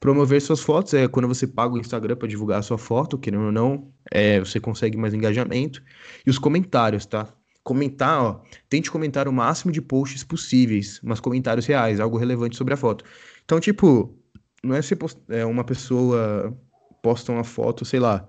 [0.00, 3.46] Promover suas fotos é quando você paga o Instagram para divulgar a sua foto, querendo
[3.46, 5.82] ou não, é, você consegue mais engajamento.
[6.24, 7.28] E os comentários, tá?
[7.64, 12.74] Comentar, ó, tente comentar o máximo de posts possíveis, mas comentários reais, algo relevante sobre
[12.74, 13.04] a foto.
[13.44, 14.16] Então, tipo,
[14.62, 14.96] não é se
[15.28, 16.56] é, uma pessoa
[17.02, 18.28] posta uma foto, sei lá,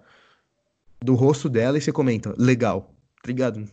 [1.01, 3.63] do rosto dela e você comenta, legal, tá ligado?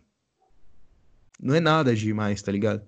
[1.41, 2.83] Não é nada demais, tá ligado?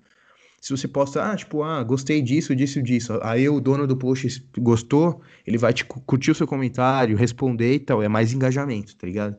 [0.61, 3.19] Se você posta, ah, tipo, ah, gostei disso, disso, disso.
[3.23, 7.79] Aí o dono do post gostou, ele vai te curtir o seu comentário, responder e
[7.79, 8.03] tal.
[8.03, 9.37] É mais engajamento, tá ligado?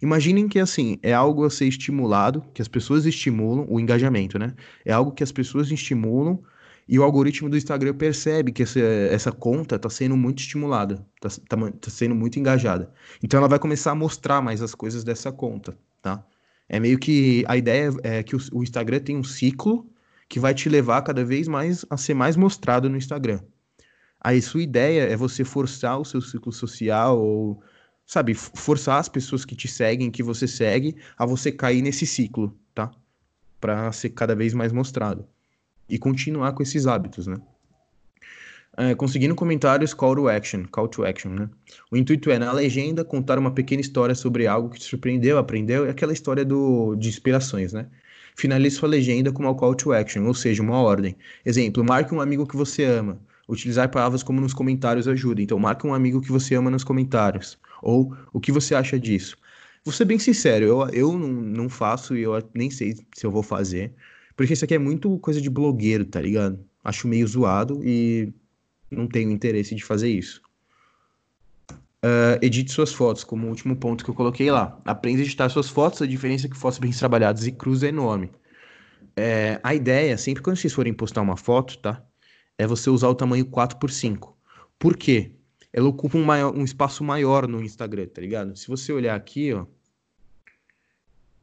[0.00, 4.54] Imaginem que, assim, é algo a ser estimulado, que as pessoas estimulam, o engajamento, né?
[4.84, 6.42] É algo que as pessoas estimulam
[6.88, 11.56] e o algoritmo do Instagram percebe que essa, essa conta está sendo muito estimulada, está
[11.56, 12.92] tá, tá sendo muito engajada.
[13.22, 16.24] Então ela vai começar a mostrar mais as coisas dessa conta, tá?
[16.68, 19.86] É meio que a ideia é que o, o Instagram tem um ciclo
[20.32, 23.38] que vai te levar cada vez mais a ser mais mostrado no Instagram.
[24.18, 27.62] Aí sua ideia é você forçar o seu ciclo social ou,
[28.06, 32.56] sabe, forçar as pessoas que te seguem, que você segue, a você cair nesse ciclo,
[32.74, 32.90] tá?
[33.60, 35.26] Para ser cada vez mais mostrado.
[35.86, 37.36] E continuar com esses hábitos, né?
[38.78, 41.50] É, conseguindo comentários call to action, call to action, né?
[41.90, 45.84] O intuito é, na legenda, contar uma pequena história sobre algo que te surpreendeu, aprendeu,
[45.84, 47.86] é aquela história do, de inspirações, né?
[48.36, 51.16] Finalize sua legenda com uma call to action, ou seja, uma ordem.
[51.44, 53.20] Exemplo, marque um amigo que você ama.
[53.48, 55.42] Utilizar palavras como nos comentários ajuda.
[55.42, 57.58] Então, marque um amigo que você ama nos comentários.
[57.82, 59.36] Ou o que você acha disso.
[59.84, 63.30] Vou ser bem sincero, eu, eu não, não faço e eu nem sei se eu
[63.30, 63.92] vou fazer.
[64.36, 66.64] Porque isso aqui é muito coisa de blogueiro, tá ligado?
[66.84, 68.32] Acho meio zoado e
[68.90, 70.42] Não tenho interesse de fazer isso.
[72.04, 74.80] Uh, edite suas fotos, como o último ponto que eu coloquei lá.
[74.84, 77.88] Aprenda a editar suas fotos, a diferença é que fotos bem trabalhadas e cruz é
[77.88, 78.30] enorme.
[79.16, 82.04] É, a ideia, sempre quando vocês forem postar uma foto, tá?
[82.58, 84.34] É você usar o tamanho 4x5.
[84.78, 85.32] Por quê?
[85.72, 88.56] Ela ocupa um, maior, um espaço maior no Instagram, tá ligado?
[88.56, 89.62] Se você olhar aqui, ó.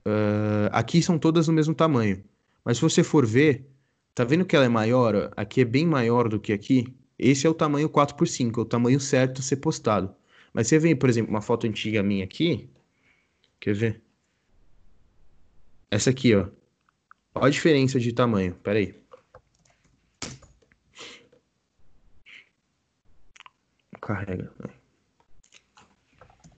[0.05, 2.23] Uh, aqui são todas do mesmo tamanho.
[2.65, 3.65] Mas se você for ver,
[4.13, 5.15] tá vendo que ela é maior?
[5.15, 5.31] Ó?
[5.37, 6.93] Aqui é bem maior do que aqui.
[7.17, 10.13] Esse é o tamanho 4x5, é o tamanho certo a ser postado.
[10.53, 12.69] Mas você vê, por exemplo, uma foto antiga minha aqui.
[13.59, 14.01] Quer ver?
[15.91, 16.47] Essa aqui, ó.
[17.35, 18.55] Olha a diferença de tamanho.
[18.55, 18.95] Pera aí.
[24.01, 24.51] Carrega.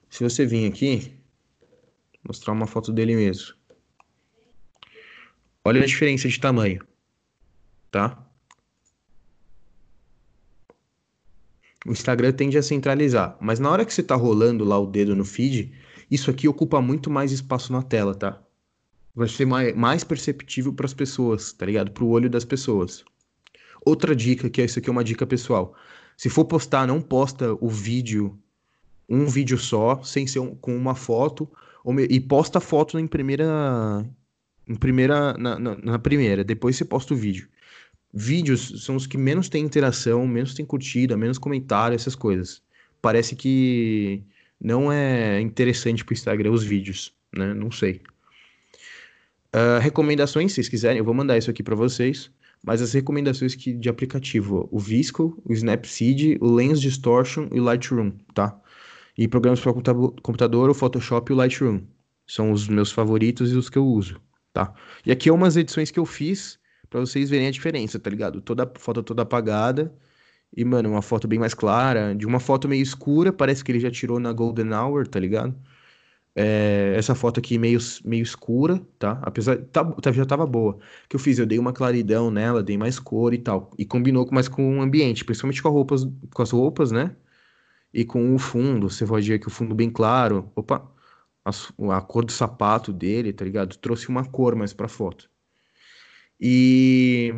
[0.08, 1.18] Se você vir aqui,
[2.26, 3.54] mostrar uma foto dele mesmo.
[5.64, 6.86] Olha a diferença de tamanho.
[7.90, 8.26] Tá?
[11.84, 15.16] O Instagram tende a centralizar, mas na hora que você tá rolando lá o dedo
[15.16, 15.72] no feed,
[16.10, 18.40] isso aqui ocupa muito mais espaço na tela, tá?
[19.14, 21.90] Vai ser mais, mais perceptível para as pessoas, tá ligado?
[21.90, 23.04] Para o olho das pessoas.
[23.84, 25.74] Outra dica, que é isso aqui é uma dica pessoal.
[26.16, 28.38] Se for postar, não posta o vídeo,
[29.08, 31.50] um vídeo só, sem ser um, com uma foto,
[32.08, 34.06] e posta a foto em primeira,
[34.68, 37.48] em primeira, na, na, na primeira, depois você posta o vídeo
[38.12, 42.62] vídeos são os que menos tem interação, menos tem curtida, menos comentário, essas coisas.
[43.00, 44.22] Parece que
[44.60, 47.54] não é interessante pro Instagram os vídeos, né?
[47.54, 48.00] Não sei.
[49.54, 52.30] Uh, recomendações, se vocês quiserem, eu vou mandar isso aqui para vocês.
[52.64, 57.64] Mas as recomendações que, de aplicativo, o Visco, o Snapseed, o Lens Distortion e o
[57.64, 58.56] Lightroom, tá?
[59.18, 59.72] E programas para
[60.22, 61.82] computador, o Photoshop e o Lightroom.
[62.24, 64.20] São os meus favoritos e os que eu uso,
[64.52, 64.72] tá?
[65.04, 66.58] E aqui é umas edições que eu fiz
[66.92, 68.40] para vocês verem a diferença, tá ligado?
[68.42, 69.94] Toda foto toda apagada
[70.56, 73.80] e, mano, uma foto bem mais clara, de uma foto meio escura, parece que ele
[73.80, 75.54] já tirou na Golden Hour, tá ligado?
[76.34, 79.20] É, essa foto aqui meio, meio escura, tá?
[79.22, 80.74] Apesar, tá, tá, já tava boa.
[80.74, 81.38] O que eu fiz?
[81.38, 83.70] Eu dei uma claridão nela, dei mais cor e tal.
[83.78, 87.16] E combinou mais com o ambiente, principalmente com, roupas, com as roupas, né?
[87.94, 90.50] E com o fundo, você pode ver que o fundo bem claro.
[90.56, 90.90] Opa,
[91.44, 91.50] a,
[91.96, 93.76] a cor do sapato dele, tá ligado?
[93.78, 95.31] Trouxe uma cor mais pra foto.
[96.44, 97.32] E.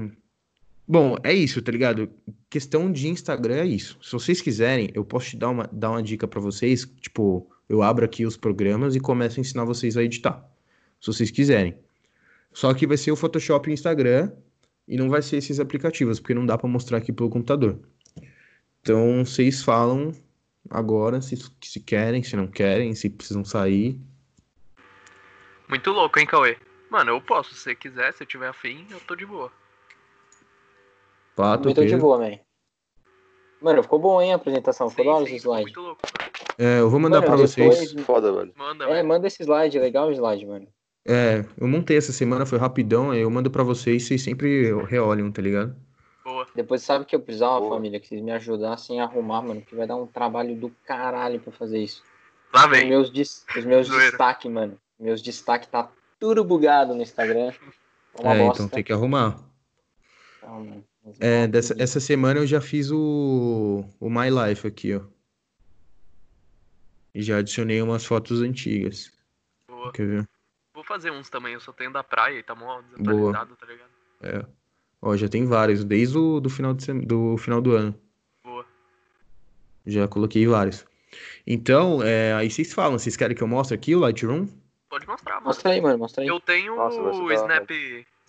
[0.88, 2.10] Bom, é isso, tá ligado?
[2.48, 3.98] Questão de Instagram é isso.
[4.02, 6.90] Se vocês quiserem, eu posso te dar uma, dar uma dica para vocês.
[7.00, 10.42] Tipo, eu abro aqui os programas e começo a ensinar vocês a editar.
[11.00, 11.74] Se vocês quiserem.
[12.50, 14.32] Só que vai ser o Photoshop e o Instagram
[14.88, 17.78] e não vai ser esses aplicativos, porque não dá para mostrar aqui pelo computador.
[18.80, 20.12] Então, vocês falam
[20.70, 23.98] agora se, se querem, se não querem, se precisam sair.
[25.68, 26.56] Muito louco, hein, Cauê?
[26.94, 29.50] Mano, eu posso, se você quiser, se eu tiver afim, eu tô de boa.
[31.34, 32.38] Pato, eu tô de boa, man.
[33.60, 34.88] Mano, ficou bom, hein, a apresentação.
[34.88, 35.64] Ficou da hora esse slide.
[35.64, 36.02] Muito louco,
[36.56, 37.92] É, eu vou mandar mano, pra vocês.
[38.02, 38.52] Foda, mano.
[38.54, 40.68] Manda, é, manda esse slide, legal o slide, mano.
[41.04, 45.32] É, eu montei essa semana, foi rapidão, aí eu mando pra vocês, vocês sempre reolham,
[45.32, 45.74] tá ligado?
[46.22, 46.46] Boa.
[46.54, 47.74] Depois sabe que eu precisava, Boa.
[47.74, 51.40] família, que vocês me ajudassem a arrumar, mano, que vai dar um trabalho do caralho
[51.40, 52.04] pra fazer isso.
[52.52, 52.94] Lá vem.
[52.94, 54.78] Os meus, os meus destaques, mano.
[54.96, 55.90] Meus destaques tá
[56.24, 57.52] tudo bugado no Instagram.
[58.18, 59.38] É, é então tem que arrumar.
[60.38, 60.82] Então,
[61.20, 65.02] é, dessa, essa semana eu já fiz o, o My Life aqui, ó.
[67.14, 69.12] E já adicionei umas fotos antigas.
[69.68, 69.92] Boa.
[69.92, 70.28] Quer ver?
[70.72, 73.58] Vou fazer uns também, eu só tenho da praia e tá mó desatualizado, Boa.
[73.58, 73.90] tá ligado?
[74.22, 74.46] É.
[75.02, 77.94] Ó, já tem vários, desde o do final, de, do final do ano.
[78.42, 78.64] Boa.
[79.84, 80.86] Já coloquei vários.
[81.46, 84.48] Então, é, aí vocês falam, vocês querem que eu mostre aqui o Lightroom?
[84.94, 85.46] Pode mostrar, mano.
[85.46, 86.28] Mostra aí, mano, mostra aí.
[86.28, 87.68] Eu tenho Nossa, o Snap.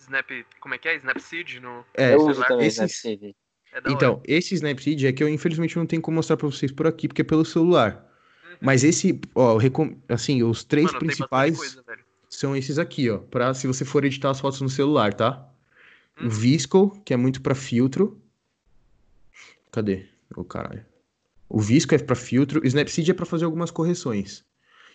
[0.00, 0.30] Snap.
[0.58, 0.96] Como é que é?
[0.96, 1.84] Snapseed no.
[1.94, 2.78] É, eu uso também esse...
[2.84, 3.36] Snapseed.
[3.72, 4.22] É então, hora.
[4.26, 7.22] esse Snapseed é que eu infelizmente não tenho como mostrar pra vocês por aqui, porque
[7.22, 8.04] é pelo celular.
[8.50, 8.56] Uhum.
[8.60, 9.96] Mas esse, ó, recom...
[10.08, 11.84] assim, os três Mano, principais coisa,
[12.28, 13.18] são esses aqui, ó.
[13.18, 15.48] Pra se você for editar as fotos no celular, tá?
[16.20, 16.26] Uhum.
[16.26, 18.20] O Visco, que é muito pra filtro.
[19.70, 20.06] Cadê?
[20.36, 20.84] O oh, caralho.
[21.48, 24.44] O Visco é pra filtro, o Snapseed é pra fazer algumas correções.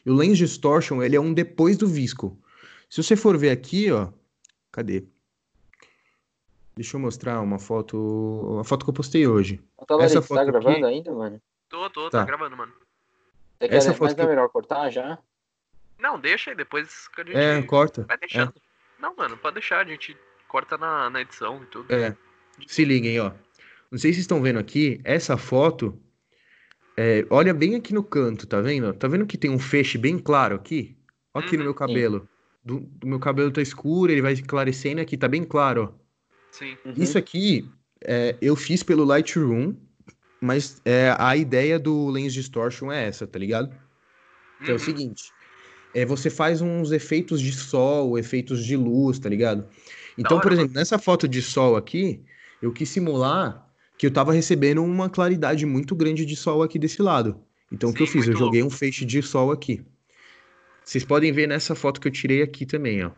[0.06, 2.38] E o Lens Distortion, ele é um depois do Visco.
[2.90, 4.10] Se você for ver aqui, ó,
[4.72, 5.06] cadê?
[6.76, 9.62] Deixa eu mostrar uma foto, a foto que eu postei hoje.
[9.88, 10.86] Tá, Essa foto tá gravando aqui...
[10.86, 11.42] ainda, mano?
[11.70, 12.74] Tô, tô, tá, tá gravando, mano.
[13.60, 15.18] Você quer, Essa foto mas não é melhor cortar já?
[16.00, 17.38] Não, deixa aí, depois que a gente...
[17.38, 18.04] É, corta.
[18.08, 18.54] Vai deixando.
[18.58, 19.02] É.
[19.02, 21.94] Não, mano, pode deixar, a gente corta na, na edição e tudo.
[21.94, 22.16] É,
[22.68, 23.32] se liguem, ó.
[23.92, 26.00] Não sei se vocês estão vendo aqui, essa foto
[27.02, 28.94] é, olha bem aqui no canto, tá vendo?
[28.94, 30.98] Tá vendo que tem um feixe bem claro aqui?
[31.34, 32.30] Olha aqui uhum, no meu cabelo.
[32.64, 35.96] Do, do, meu cabelo tá escuro, ele vai esclarecendo aqui, tá bem claro,
[36.52, 36.76] Sim.
[36.86, 36.94] Uhum.
[36.98, 37.66] Isso aqui
[38.04, 39.74] é, eu fiz pelo Lightroom
[40.42, 43.70] mas é, a ideia do Lens Distortion é essa, tá ligado?
[44.64, 44.80] Que é o Uhum.
[44.80, 45.32] seguinte.
[45.94, 49.68] É, você faz uns efeitos de sol, efeitos de luz, tá ligado?
[50.18, 52.24] Então, por exemplo, nessa foto de sol aqui,
[52.60, 53.71] eu quis simular
[54.02, 57.40] que eu tava recebendo uma claridade muito grande de sol aqui desse lado.
[57.72, 58.28] Então, o que eu Sim, fiz?
[58.28, 59.86] Eu joguei um feixe de sol aqui.
[60.84, 63.12] Vocês podem ver nessa foto que eu tirei aqui também, ó.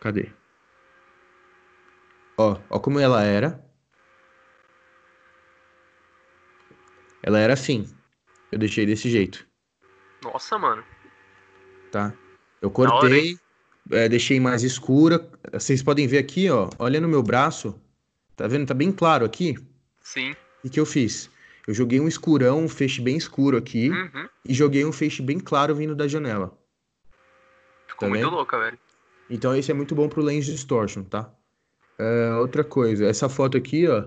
[0.00, 0.32] Cadê?
[2.38, 3.62] Ó, ó como ela era.
[7.22, 7.86] Ela era assim.
[8.50, 9.46] Eu deixei desse jeito,
[10.22, 10.82] Nossa, mano.
[11.92, 12.14] tá?
[12.62, 13.38] Eu Da hora, cortei,
[13.90, 15.30] é, deixei mais escura.
[15.52, 16.70] Vocês podem ver aqui, ó.
[16.78, 17.78] Olha no meu braço.
[18.36, 18.66] Tá vendo?
[18.66, 19.56] Tá bem claro aqui.
[20.02, 20.34] Sim.
[20.64, 21.30] O que eu fiz?
[21.66, 23.90] Eu joguei um escurão, um feixe bem escuro aqui.
[23.90, 24.28] Uhum.
[24.44, 26.56] E joguei um feixe bem claro vindo da janela.
[27.86, 28.78] Ficou Tá muito louca, velho.
[29.30, 31.32] Então esse é muito bom pro lens distortion, tá?
[31.98, 34.04] É, outra coisa, essa foto aqui, ó,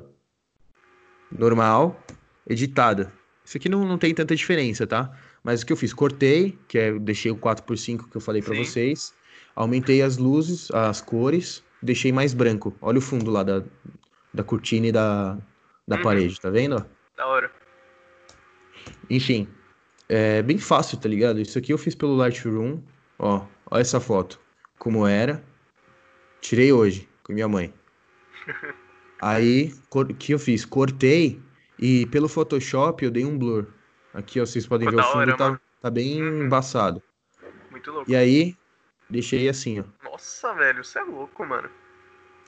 [1.31, 1.99] normal,
[2.47, 3.11] editada.
[3.43, 5.17] Isso aqui não, não tem tanta diferença, tá?
[5.43, 5.93] Mas o que eu fiz?
[5.93, 8.65] Cortei, que é, deixei o 4x5 que eu falei pra Sim.
[8.65, 9.13] vocês.
[9.55, 12.75] Aumentei as luzes, as cores, deixei mais branco.
[12.81, 13.63] Olha o fundo lá da,
[14.37, 15.37] da cortina e da,
[15.87, 16.01] da Uhum.
[16.03, 16.85] parede, tá vendo?
[17.17, 17.51] Da hora.
[19.09, 19.47] Enfim,
[20.07, 21.39] é bem fácil, tá ligado?
[21.41, 22.81] Isso aqui eu fiz pelo Lightroom.
[23.19, 24.39] Ó, ó essa foto.
[24.77, 25.43] Como era.
[26.41, 27.73] Tirei hoje com minha mãe.
[29.19, 30.63] Aí, o que eu fiz?
[30.63, 31.41] Cortei
[31.79, 33.67] e pelo Photoshop eu dei um blur.
[34.13, 36.45] Aqui, ó, vocês podem ver o fundo hora, tá, tá bem Uhum.
[36.45, 37.01] embaçado.
[37.71, 38.09] Muito louco.
[38.09, 38.55] E aí,
[39.09, 39.83] deixei assim, ó.
[40.03, 41.69] Nossa, velho, você é louco, mano.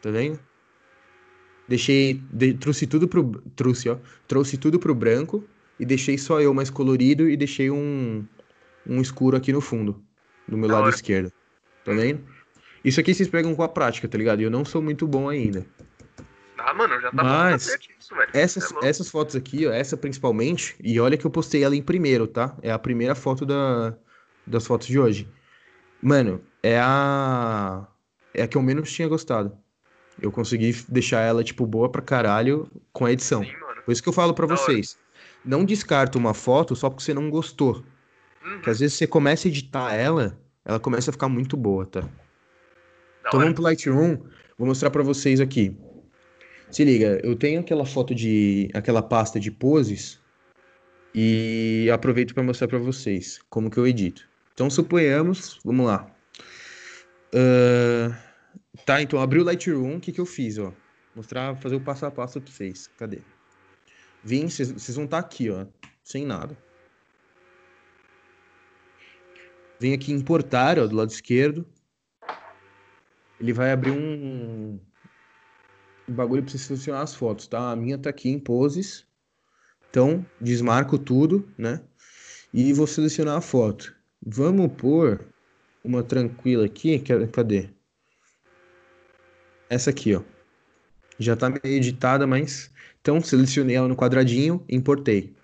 [0.01, 0.39] Tá vendo?
[1.69, 3.23] Deixei, de- trouxe tudo pro,
[3.55, 5.43] trouxe, ó, trouxe tudo pro branco
[5.79, 8.25] e deixei só eu mais colorido e deixei um,
[8.87, 10.03] um escuro aqui no fundo,
[10.47, 10.95] do meu Da lado hora.
[10.95, 11.31] esquerdo.
[11.85, 12.21] Tá vendo?
[12.83, 14.41] Isso aqui vocês pegam com a prática, tá ligado?
[14.41, 15.65] E eu não sou muito bom ainda.
[16.57, 17.67] Ah, mano, já tá Mas,
[17.99, 18.29] isso, velho.
[18.33, 21.81] Essas, é essas fotos aqui, ó, essa principalmente, e olha que eu postei ela em
[21.83, 22.57] primeiro, tá?
[22.61, 23.95] É a primeira foto da,
[24.45, 25.29] das fotos de hoje.
[26.01, 27.87] Mano, é a
[28.33, 29.55] é a que eu menos tinha gostado.
[30.21, 33.43] Eu consegui deixar ela, tipo, boa pra caralho com a edição.
[33.43, 33.51] Sim.
[33.85, 34.61] Por isso que eu falo pra Da hora.
[34.63, 34.97] vocês.
[35.43, 37.75] Não descarta uma foto só porque você não gostou.
[38.45, 38.51] Uhum.
[38.55, 42.01] Porque às vezes você começa a editar ela, ela começa a ficar muito boa, tá?
[42.01, 43.39] Da Então hora.
[43.39, 44.17] vamos pro Lightroom,
[44.57, 45.75] vou mostrar pra vocês aqui.
[46.69, 50.19] Se liga, eu tenho aquela foto de, aquela pasta de poses
[51.15, 54.27] e aproveito pra mostrar pra vocês como que eu edito.
[54.53, 56.05] Então suponhamos, vamos lá.
[57.33, 58.13] Ahn,
[58.85, 60.73] tá, então abri o Lightroom, o que que eu fiz, ó?
[61.15, 62.87] Mostrar, fazer o passo a passo pra vocês.
[62.97, 63.19] Cadê?
[64.23, 65.65] Vim, vocês vão estar aqui, ó,
[66.03, 66.57] sem nada.
[69.79, 71.65] Vem aqui importar, ó, do lado esquerdo
[73.39, 74.79] ele vai abrir um,
[76.07, 77.71] um bagulho pra você selecionar as fotos, tá?
[77.71, 79.07] A minha tá aqui em poses.
[79.89, 81.81] Então, desmarco tudo, né?
[82.53, 83.95] E vou selecionar a foto.
[84.21, 85.25] Vamos pôr
[85.83, 86.99] uma tranquila aqui.
[86.99, 87.69] que- Cadê?
[89.69, 90.21] Essa aqui, ó.
[91.19, 92.71] Já tá meio editada, mas.
[93.01, 95.35] Então, selecionei ela no quadradinho, importei.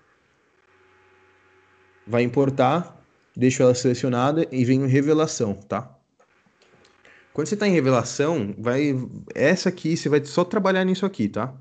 [2.06, 3.02] Vai importar,
[3.36, 5.96] deixo ela selecionada e vem em revelação, tá?
[7.32, 8.94] Quando você tá em revelação, vai.
[9.34, 11.54] Essa aqui, você vai só trabalhar nisso aqui, tá?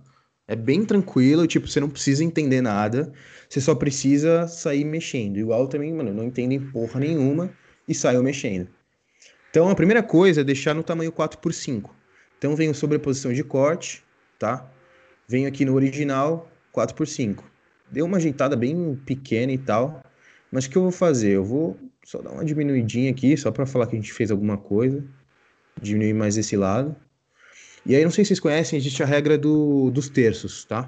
[0.48, 3.12] É bem tranquilo, tipo, você não precisa entender nada,
[3.50, 5.38] você só precisa sair mexendo.
[5.38, 7.52] Igual também, mano, não entendem porra nenhuma
[7.88, 8.70] e saiu mexendo.
[9.50, 11.95] Então a primeira coisa é deixar no tamanho 4x5.
[12.46, 14.04] Então venho sobreposição de corte,
[14.38, 14.72] tá?
[15.28, 17.40] Venho aqui no original 4x5.
[17.92, 20.04] Deu uma ajeitada bem pequena e tal.
[20.52, 21.32] Mas o que eu vou fazer?
[21.32, 24.60] Eu vou só dar uma diminuidinha aqui, só pra falar que a gente fez alguma
[24.60, 25.04] coisa
[25.82, 26.96] diminuir mais esse lado.
[27.84, 30.88] E aí, não sei se vocês conhecem, existe a regra do, dos terços, tá?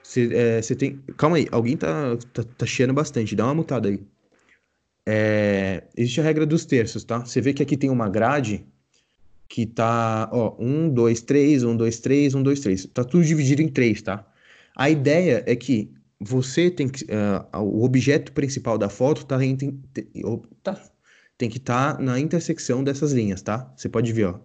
[0.00, 1.00] Você é, tem.
[1.16, 4.00] Calma aí, alguém tá, tá, tá bastante, dá uma mutada aí.
[5.04, 7.18] É, existe a regra dos terços, tá?
[7.18, 8.64] Você vê que aqui tem uma grade
[9.54, 12.86] que tá, ó, 1, 2, 3, 1, 2, 3, 1, 2, 3.
[12.86, 14.26] Tá tudo dividido em três, tá?
[14.74, 17.06] A ideia é que você tem que.
[17.52, 19.80] ah, o objeto principal da foto tá, em- tem,
[20.60, 20.82] tá,
[21.38, 23.72] tem que estar na intersecção dessas linhas, tá?
[23.76, 24.40] Você pode ver, ó.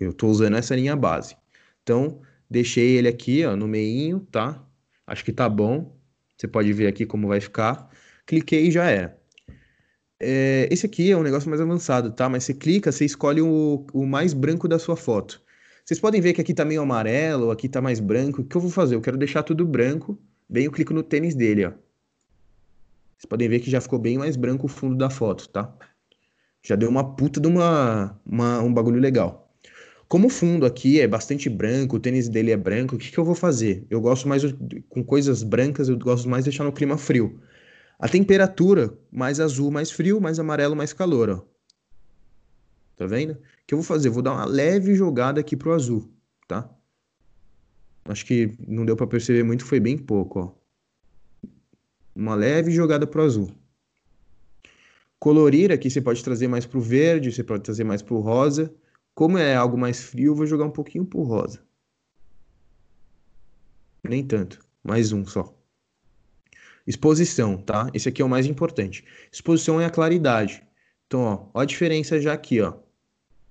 [0.00, 1.36] Eu tô usando essa linha base.
[1.84, 2.20] Então,
[2.50, 4.60] deixei ele aqui, ó, no meinho, tá?
[5.06, 5.96] Acho que tá bom.
[6.36, 7.88] Você pode ver aqui como vai ficar.
[8.26, 9.19] Cliquei e já era.
[10.20, 12.28] É, esse aqui é um negócio mais avançado, tá?
[12.28, 15.40] Mas você clica, você escolhe o, o mais branco da sua foto.
[15.84, 18.42] Vocês podem ver que aqui tá meio amarelo, aqui tá mais branco.
[18.42, 18.94] O que eu vou fazer?
[18.94, 20.18] Eu quero deixar tudo branco.
[20.48, 21.70] Bem, eu clico no tênis dele, ó.
[23.16, 25.74] Vocês podem ver que já ficou bem mais branco o fundo da foto, tá?
[26.62, 29.50] Já deu uma puta de uma, uma- um bagulho legal.
[30.08, 33.18] Como o fundo aqui é bastante branco, o tênis dele é branco, o que, que
[33.18, 33.86] eu vou fazer?
[33.88, 34.42] Eu gosto mais
[34.88, 37.40] com coisas brancas, eu gosto mais de deixar no clima frio.
[38.00, 41.44] A temperatura, mais azul, mais frio, mais amarelo, mais calor, ó.
[42.96, 43.32] Tá vendo?
[43.32, 44.08] O que eu vou fazer?
[44.08, 46.10] Vou dar uma leve jogada aqui pro azul,
[46.48, 46.74] tá?
[48.06, 51.48] Acho que não deu para perceber muito, foi bem pouco, ó.
[52.16, 53.50] Uma leve jogada pro azul.
[55.18, 58.74] Colorir aqui você pode trazer mais pro verde, você pode trazer mais pro rosa.
[59.14, 61.62] Como é algo mais frio, eu vou jogar um pouquinho pro rosa.
[64.02, 65.59] Nem tanto, mais um só.
[66.90, 67.88] Exposição, tá?
[67.94, 69.04] Esse aqui é o mais importante.
[69.30, 70.60] Exposição é a claridade.
[71.06, 72.72] Então, ó, ó a diferença já aqui, ó.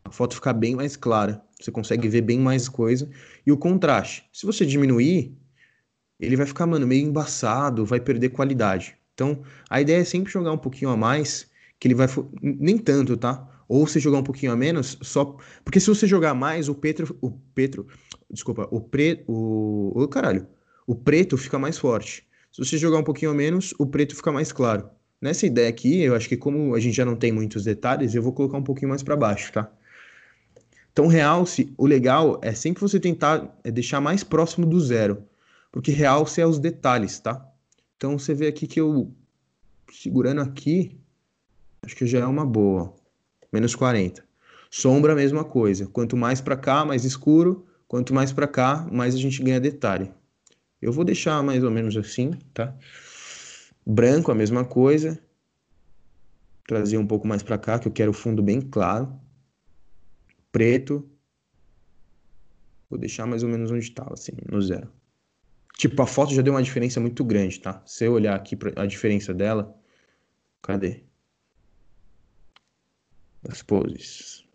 [0.03, 3.09] A foto fica bem mais clara, você consegue ver bem mais coisa.
[3.47, 5.33] E o contraste, se você diminuir,
[6.19, 8.97] ele vai ficar, mano, meio embaçado, vai perder qualidade.
[9.13, 12.07] Então, a ideia é sempre jogar um pouquinho a mais, que ele vai.
[12.41, 13.47] Nem tanto, tá?
[13.69, 15.37] Ou você jogar um pouquinho a menos, só.
[15.63, 17.17] Porque se você jogar mais, o Petro.
[17.21, 17.87] O Petro.
[18.29, 19.23] Desculpa, o preto.
[19.31, 19.93] O...
[19.95, 20.45] o caralho.
[20.85, 22.27] O preto fica mais forte.
[22.51, 24.89] Se você jogar um pouquinho a menos, o preto fica mais claro.
[25.21, 28.23] Nessa ideia aqui, eu acho que como a gente já não tem muitos detalhes, eu
[28.23, 29.71] vou colocar um pouquinho mais para baixo, tá?
[30.91, 35.23] Então, realce, o legal é sempre você tentar é deixar mais próximo do zero,
[35.71, 37.45] porque realce é os detalhes, tá?
[37.97, 39.11] Então, você vê aqui que eu,
[39.91, 40.97] segurando aqui,
[41.83, 42.93] acho que já é uma boa
[43.51, 44.23] menos 40.
[44.69, 45.87] Sombra, mesma coisa.
[45.87, 47.65] Quanto mais para cá, mais escuro.
[47.87, 50.11] Quanto mais para cá, mais a gente ganha detalhe.
[50.82, 52.75] Eu vou deixar mais ou menos assim, tá?
[53.86, 55.21] Branco, a mesma coisa.
[56.67, 59.19] Trazer um pouco mais para cá, que eu quero o fundo bem claro.
[60.51, 61.09] Preto.
[62.89, 64.91] Vou deixar mais ou menos onde estava, assim, no zero.
[65.77, 67.82] Tipo, a foto já deu uma diferença muito grande, tá?
[67.86, 69.75] Se eu olhar aqui a diferença dela,
[70.61, 71.03] cadê?
[73.47, 74.45] as poses.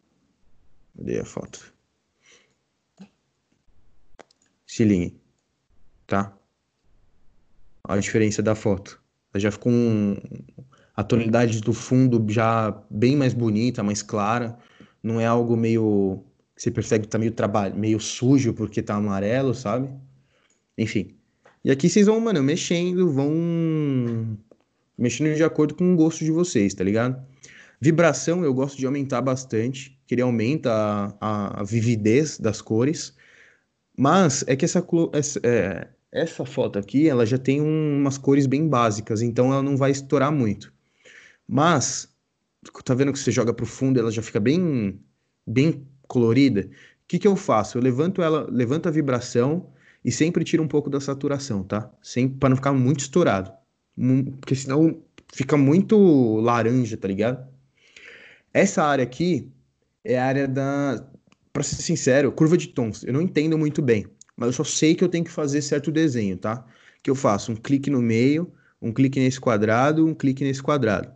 [0.96, 1.74] Cadê a foto?
[4.66, 5.20] Se ligue,
[6.06, 6.32] tá?
[7.86, 9.00] a diferença da foto.
[9.32, 10.16] Ela já ficou um,
[10.96, 14.56] a tonalidade do fundo já bem mais bonita, mais clara.
[15.02, 16.24] Não é algo meio
[16.56, 19.90] você percebe que tá meio trabalho, meio sujo porque tá amarelo, sabe?
[20.78, 21.14] Enfim.
[21.64, 24.38] E aqui vocês vão, mano, mexendo, vão
[24.96, 27.20] mexendo de acordo com o gosto de vocês, tá ligado?
[27.80, 30.70] Vibração eu gosto de aumentar bastante, que ele aumenta
[31.20, 33.14] a, a vividez das cores.
[33.96, 38.46] Mas é que essa, essa, é, essa foto aqui, ela já tem um, umas cores
[38.46, 40.72] bem básicas, então ela não vai estourar muito.
[41.46, 42.08] Mas,
[42.84, 45.00] tá vendo que você joga pro fundo, ela já fica bem,
[45.44, 46.60] bem colorida.
[46.60, 47.76] O que, que eu faço?
[47.76, 49.66] Eu levanto ela, levanto a vibração
[50.04, 51.90] e sempre tiro um pouco da saturação, tá?
[52.00, 53.52] Sempre para não ficar muito estourado.
[54.40, 55.02] Porque senão
[55.32, 57.44] fica muito laranja, tá ligado?
[58.52, 59.50] Essa área aqui
[60.04, 61.04] é a área da.
[61.52, 63.04] Pra ser sincero, curva de tons.
[63.04, 64.06] Eu não entendo muito bem,
[64.36, 66.66] mas eu só sei que eu tenho que fazer certo desenho, tá?
[67.02, 71.12] Que eu faço um clique no meio, um clique nesse quadrado, um clique nesse quadrado.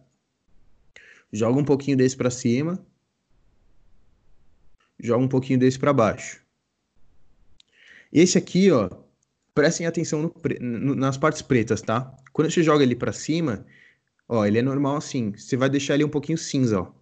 [1.32, 2.84] Joga um pouquinho desse para cima.
[5.00, 6.40] Joga um pouquinho desse para baixo.
[8.12, 8.88] Esse aqui, ó,
[9.54, 12.14] prestem atenção no, nas partes pretas, tá?
[12.32, 13.66] Quando você joga ele para cima,
[14.28, 15.32] ó, ele é normal assim.
[15.32, 16.97] Você vai deixar ele um pouquinho cinza, ó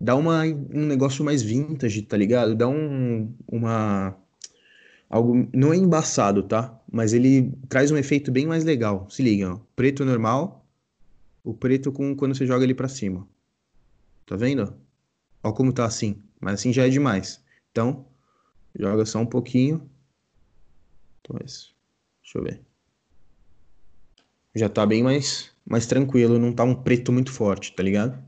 [0.00, 2.54] dá uma, um negócio mais vintage, tá ligado?
[2.54, 4.16] Dá um, uma.
[5.08, 5.48] Algo.
[5.52, 6.78] Não é embaçado, tá?
[6.90, 9.08] Mas ele traz um efeito bem mais legal.
[9.10, 9.60] Se liga, ó.
[9.74, 10.64] Preto normal.
[11.42, 13.26] O preto com quando você joga ele pra cima.
[14.26, 14.74] Tá vendo?
[15.42, 16.22] Ó como tá assim.
[16.40, 17.42] Mas assim já é demais.
[17.70, 18.06] Então,
[18.78, 19.88] joga só um pouquinho.
[21.20, 21.68] Então, esse.
[22.22, 22.60] Deixa eu ver.
[24.54, 26.38] Já tá bem mais, mais tranquilo.
[26.38, 28.25] Não tá um preto muito forte, tá ligado?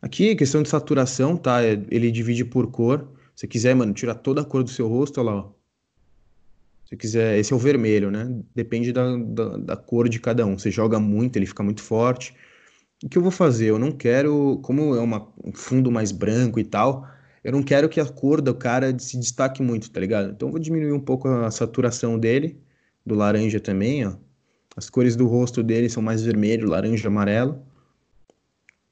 [0.00, 1.62] Aqui, questão de saturação, tá?
[1.62, 3.08] É, ele divide por cor.
[3.34, 5.52] Se quiser, mano, tirar toda a cor do seu rosto, olha lá, ó.
[6.88, 8.26] Se quiser, esse é o vermelho, né?
[8.54, 10.56] Depende da, da, da, cor de cada um.
[10.56, 12.34] Você joga muito, ele fica muito forte.
[13.04, 13.66] O que eu vou fazer?
[13.66, 17.06] Eu não quero, como é uma, um fundo mais branco e tal,
[17.44, 20.30] eu não quero que a cor do cara se destaque muito, tá ligado?
[20.30, 22.60] Então eu vou diminuir um pouco a saturação dele,
[23.04, 24.14] do laranja também, ó.
[24.76, 27.67] As cores do rosto dele são mais vermelho, laranja, amarelo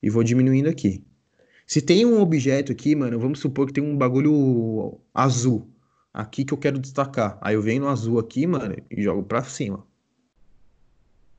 [0.02, 1.04] e vou diminuindo aqui.
[1.66, 5.68] Se tem um objeto aqui, mano, vamos supor que tem um bagulho azul
[6.14, 7.38] aqui que eu quero destacar.
[7.42, 9.86] Aí eu venho no azul aqui, mano, e jogo pra cima.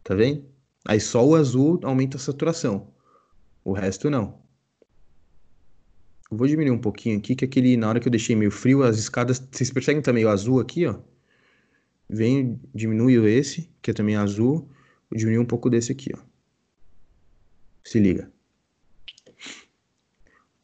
[0.03, 0.45] Tá vendo?
[0.85, 2.93] Aí só o azul aumenta a saturação.
[3.63, 4.39] O resto não.
[6.29, 8.83] Eu vou diminuir um pouquinho aqui, que aquele, na hora que eu deixei meio frio,
[8.83, 10.99] as escadas, vocês percebem que tá meio azul aqui, ó.
[12.09, 14.69] Venho, diminuo esse, que é também azul.
[15.09, 16.19] Vou diminuir um pouco desse aqui, ó.
[17.83, 18.31] Se liga.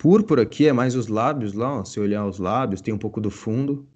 [0.03, 1.85] Púrpura aqui é mais os lábios lá, ó.
[1.85, 3.87] Se olhar os lábios, tem um pouco do fundo.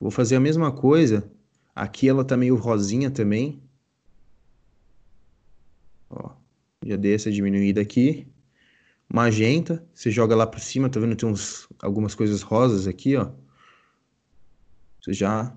[0.00, 1.30] Vou fazer a mesma coisa.
[1.76, 3.62] Aqui ela tá meio rosinha também.
[6.08, 6.30] Ó,
[6.82, 8.26] já dei essa diminuída aqui.
[9.06, 11.14] Magenta, você joga lá por cima, tá vendo?
[11.14, 13.30] Tem uns, algumas coisas rosas aqui, ó.
[15.02, 15.54] Você já...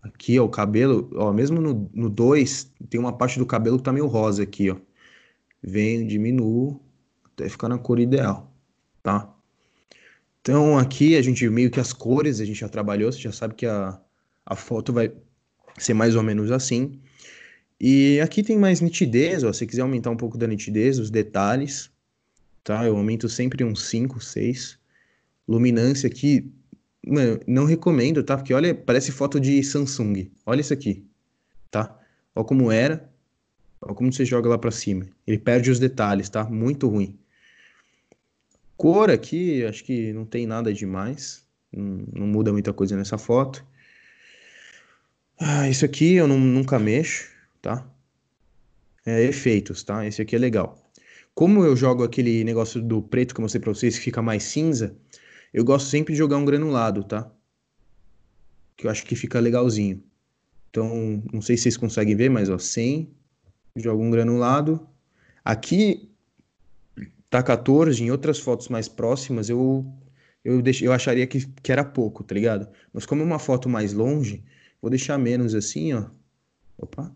[0.00, 3.92] Aqui, ó, o cabelo, ó, mesmo no 2, tem uma parte do cabelo que tá
[3.92, 4.76] meio rosa aqui, ó.
[5.60, 6.80] Venho, diminuo,
[7.24, 8.51] até ficar na cor ideal,
[9.02, 9.32] tá?
[10.40, 13.54] Então, aqui a gente meio que as cores, a gente já trabalhou, você já sabe
[13.54, 14.00] que a,
[14.44, 15.12] a foto vai
[15.78, 17.00] ser mais ou menos assim.
[17.80, 21.90] E aqui tem mais nitidez, ó, se quiser aumentar um pouco da nitidez, os detalhes,
[22.62, 22.84] tá?
[22.86, 24.78] Eu aumento sempre uns 5, 6.
[25.48, 26.52] Luminância aqui,
[27.46, 28.36] não recomendo, tá?
[28.36, 30.30] Porque olha, parece foto de Samsung.
[30.46, 31.04] Olha isso aqui,
[31.70, 31.98] tá?
[32.34, 33.10] Olha como era,
[33.80, 35.06] olha como você joga lá pra cima.
[35.26, 36.44] Ele perde os detalhes, tá?
[36.44, 37.18] Muito ruim.
[38.82, 41.46] Cor aqui, acho que não tem nada demais.
[41.72, 43.64] Não, não muda muita coisa nessa foto.
[45.38, 47.30] Ah, isso aqui eu não, nunca mexo,
[47.60, 47.88] tá?
[49.06, 50.04] É efeitos, tá?
[50.04, 50.90] Esse aqui é legal.
[51.32, 54.42] Como eu jogo aquele negócio do preto que eu mostrei pra vocês, que fica mais
[54.42, 54.96] cinza,
[55.54, 57.32] eu gosto sempre de jogar um granulado, tá?
[58.76, 60.02] Que eu acho que fica legalzinho.
[60.70, 63.14] Então, não sei se vocês conseguem ver, mas ó, 100,
[63.76, 64.84] jogo um granulado.
[65.44, 66.11] Aqui
[67.32, 69.86] tá 14, em outras fotos mais próximas eu
[70.44, 70.82] eu, deix...
[70.82, 72.68] eu acharia que, que era pouco, tá ligado?
[72.92, 74.44] Mas como é uma foto mais longe,
[74.82, 76.06] Vou deixar menos assim, ó.
[76.76, 77.14] Opa.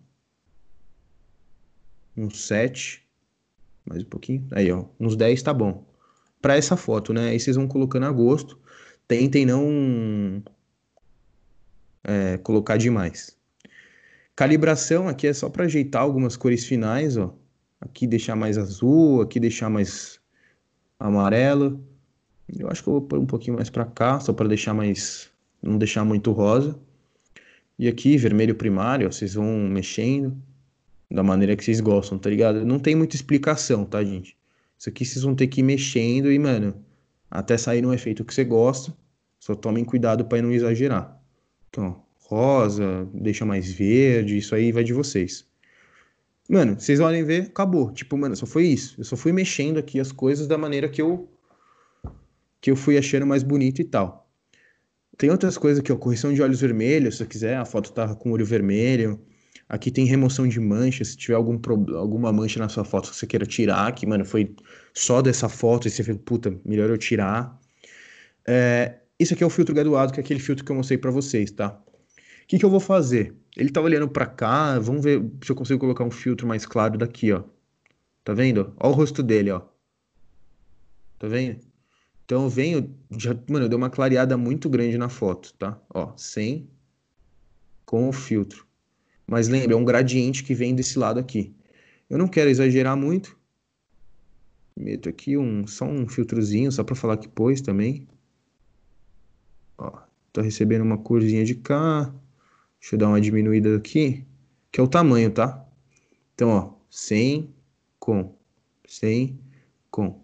[2.17, 3.05] Uns 7.
[3.85, 4.47] Mais um pouquinho.
[4.53, 4.85] Aí, ó.
[5.01, 5.85] Uns 10 tá bom.
[6.41, 7.31] Pra essa foto, né?
[7.31, 8.57] Aí vocês vão colocando a gosto.
[9.09, 10.41] Tentem não
[12.05, 13.37] é, colocar demais.
[14.37, 17.37] Calibração aqui é só para ajeitar algumas cores finais, ó.
[17.81, 20.21] Aqui deixar mais azul, aqui deixar mais
[20.99, 21.85] amarelo.
[22.59, 25.31] Eu acho que eu vou pôr um pouquinho mais para cá, só para deixar mais,
[25.63, 26.79] não deixar muito rosa.
[27.79, 30.37] E aqui, vermelho primário, ó, vocês vão mexendo
[31.11, 32.65] da maneira que vocês gostam, tá ligado?
[32.65, 34.37] Não tem muita explicação, tá, gente?
[34.79, 36.75] Isso aqui vocês vão ter que ir mexendo e, mano,
[37.31, 38.95] até sair no efeito que você gosta.
[39.39, 41.21] Só tomem cuidado para não exagerar.
[41.69, 45.47] Então, rosa, deixa mais verde, isso aí vai de vocês.
[46.49, 47.93] Mano, vocês olhem ver, acabou.
[47.93, 48.95] Tipo, mano, só foi isso.
[48.99, 51.29] Eu só fui mexendo aqui as coisas da maneira que eu
[52.61, 54.29] que eu fui achando mais bonito e tal.
[55.17, 58.15] Tem outras coisas aqui, ó, correção de olhos vermelhos, se você quiser, a foto tá
[58.15, 59.21] com olho vermelho.
[59.69, 61.59] Aqui tem remoção de manchas, se tiver algum
[61.97, 64.55] alguma mancha na sua foto que você queira tirar, que, mano, foi
[64.95, 67.59] só dessa foto e você fez, puta, melhor eu tirar.
[68.47, 69.01] É...
[69.19, 71.51] Esse aqui é o filtro graduado, que é aquele filtro que eu mostrei para vocês,
[71.51, 71.81] tá?
[72.47, 73.35] O que, que eu vou fazer?
[73.57, 76.97] Ele tá olhando para cá, vamos ver se eu consigo colocar um filtro mais claro
[76.97, 77.43] daqui, ó.
[78.23, 78.73] Tá vendo?
[78.79, 79.63] Ó o rosto dele, ó.
[81.19, 81.59] Tá vendo?
[82.25, 85.77] Então eu venho, já, mano, eu dei uma clareada muito grande na foto, tá?
[85.93, 86.69] Ó, sem
[87.85, 88.65] com o filtro.
[89.27, 91.53] Mas lembra, é um gradiente que vem desse lado aqui.
[92.09, 93.37] Eu não quero exagerar muito.
[94.77, 98.07] Meto aqui um, só um filtrozinho, só para falar que pôs também.
[99.77, 99.99] Ó,
[100.33, 102.15] tô recebendo uma corzinha de cá.
[102.87, 104.25] Deixa eu dar uma diminuída aqui,
[104.71, 105.67] que é o tamanho, tá?
[106.33, 107.53] Então, ó, sem
[107.99, 108.33] com,
[108.87, 109.41] sem
[109.91, 110.23] com.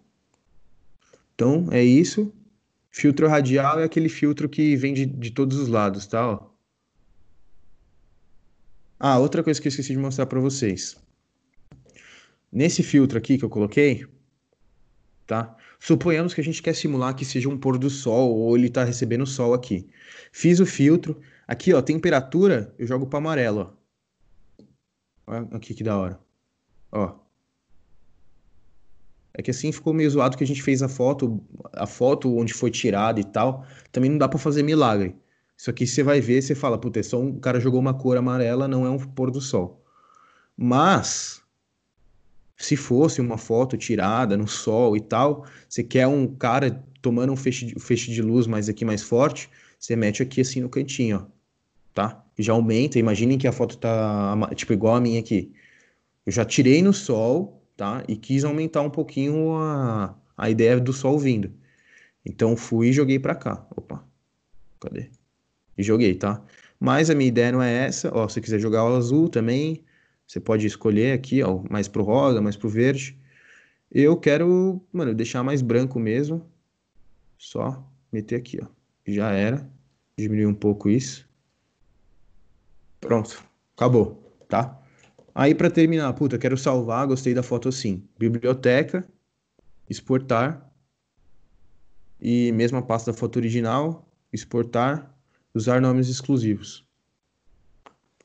[1.35, 2.33] Então, é isso.
[2.89, 6.25] Filtro radial é aquele filtro que vem de, de todos os lados, tá?
[6.25, 6.51] Ó.
[8.97, 10.95] Ah, outra coisa que eu esqueci de mostrar para vocês.
[12.49, 14.07] Nesse filtro aqui que eu coloquei,
[15.27, 15.53] tá?
[15.81, 18.85] Suponhamos que a gente quer simular que seja um pôr do sol ou ele está
[18.85, 19.85] recebendo sol aqui.
[20.31, 21.21] Fiz o filtro.
[21.53, 24.63] Aqui, ó, temperatura, eu jogo para amarelo, ó.
[25.27, 26.19] Olha aqui que da hora.
[26.91, 27.13] Ó.
[29.35, 32.55] É que assim ficou meio zoado que a gente fez a foto, a foto onde
[32.55, 33.67] foi tirada e tal.
[33.91, 35.15] Também não dá para fazer milagre.
[35.55, 37.93] Isso aqui você vai ver, você fala, puta, é só um o cara jogou uma
[37.93, 39.85] cor amarela, não é um pôr do sol.
[40.57, 41.39] Mas
[42.57, 47.35] se fosse uma foto tirada no sol e tal, você quer um cara tomando um
[47.35, 50.69] feixe de, um feixe de luz mais aqui mais forte, você mete aqui assim no
[50.69, 51.32] cantinho, ó,
[51.93, 52.23] tá?
[52.37, 55.53] Já aumenta, imaginem que a foto tá tipo igual a minha aqui.
[56.25, 58.03] Eu já tirei no sol, tá?
[58.07, 61.51] E quis aumentar um pouquinho a, a ideia do sol vindo.
[62.25, 63.67] Então fui e joguei para cá.
[63.75, 64.03] Opa,
[64.79, 65.09] cadê?
[65.77, 66.43] E joguei, tá?
[66.79, 68.11] Mas a minha ideia não é essa.
[68.13, 69.83] Ó, se quiser jogar o azul também,
[70.27, 73.17] você pode escolher aqui, ó, mais pro rosa, mais pro verde.
[73.91, 76.49] Eu quero, mano, deixar mais branco mesmo.
[77.37, 78.67] Só meter aqui, ó.
[79.05, 79.69] Já era.
[80.17, 81.27] Diminuir um pouco isso.
[83.03, 83.43] Pronto.
[83.75, 84.79] Acabou, tá?
[85.35, 88.07] Aí para terminar, puta, quero salvar, gostei da foto assim.
[88.17, 89.07] Biblioteca,
[89.89, 90.71] exportar,
[92.19, 95.13] E mesma pasta da foto original, exportar,
[95.53, 96.87] usar nomes exclusivos.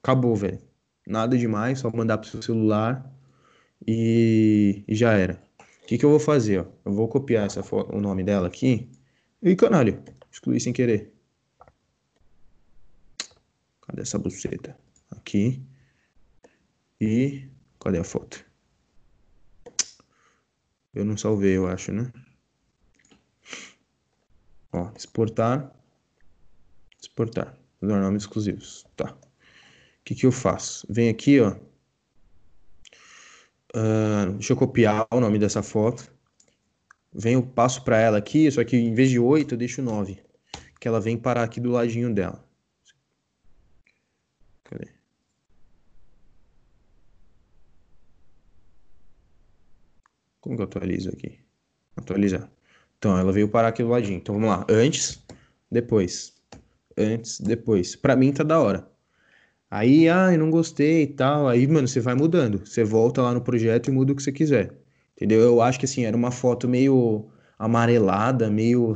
[0.01, 0.61] Acabou, velho.
[1.07, 3.11] Nada demais, só mandar pro seu celular
[3.87, 5.43] e, e já era.
[5.83, 6.61] O que, que eu vou fazer?
[6.61, 6.67] Ó?
[6.85, 8.89] Eu vou copiar essa foto, o nome dela aqui.
[9.43, 10.01] E canalho,
[10.31, 11.18] excluí sem querer.
[13.99, 14.79] Cadê essa buceta?
[15.11, 15.61] Aqui.
[17.01, 17.49] E
[17.81, 18.45] cadê a foto?
[20.95, 22.13] Eu não salvei, eu acho, né?
[24.73, 25.73] Ó, exportar.
[27.01, 27.59] Exportar.
[27.83, 28.87] Usar nomes exclusivos.
[28.95, 29.13] Tá.
[29.13, 30.87] O que, que eu faço?
[30.89, 31.57] Vem aqui, ó.
[33.75, 36.09] Uh, deixa eu copiar o nome dessa foto.
[37.13, 40.23] Venho, passo para ela aqui, só que em vez de 8 eu deixo 9.
[40.79, 42.48] Que ela vem parar aqui do ladinho dela.
[50.49, 51.41] Como que eu atualizo aqui?
[51.95, 52.51] Atualizar.
[52.97, 54.17] Então, ela veio parar aqui do ladinho.
[54.17, 54.65] Então, vamos lá.
[54.71, 55.23] Antes,
[55.71, 56.33] depois.
[56.97, 57.95] Antes, depois.
[57.95, 58.89] Pra mim tá da hora.
[59.71, 61.49] Aí, ah, não gostei e tal.
[61.49, 62.67] Aí, mano, você vai mudando.
[62.67, 64.73] Você volta lá no projeto e muda o que você quiser.
[65.15, 65.39] Entendeu?
[65.39, 67.29] Eu acho que, assim, era uma foto meio
[67.59, 68.95] amarelada, meio...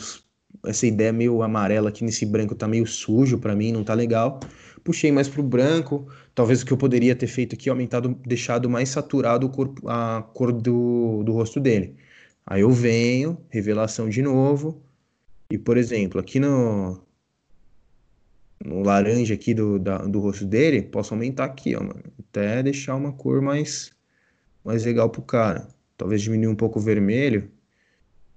[0.65, 4.41] Essa ideia meio amarela aqui nesse branco tá meio sujo pra mim, não tá legal.
[4.85, 6.09] Puxei mais pro branco.
[6.35, 10.23] Talvez o que eu poderia ter feito aqui, aumentado, deixado mais saturado o corpo, a
[10.35, 11.97] cor do, do rosto dele.
[12.47, 14.83] Aí eu venho, revelação de novo.
[15.51, 17.01] E, por exemplo, aqui no,
[18.65, 22.03] no laranja aqui do, da, do rosto dele, posso aumentar aqui, ó, mano.
[22.19, 23.93] Até deixar uma cor mais,
[24.65, 25.69] mais legal pro cara.
[25.97, 27.51] Talvez diminuir um pouco o vermelho,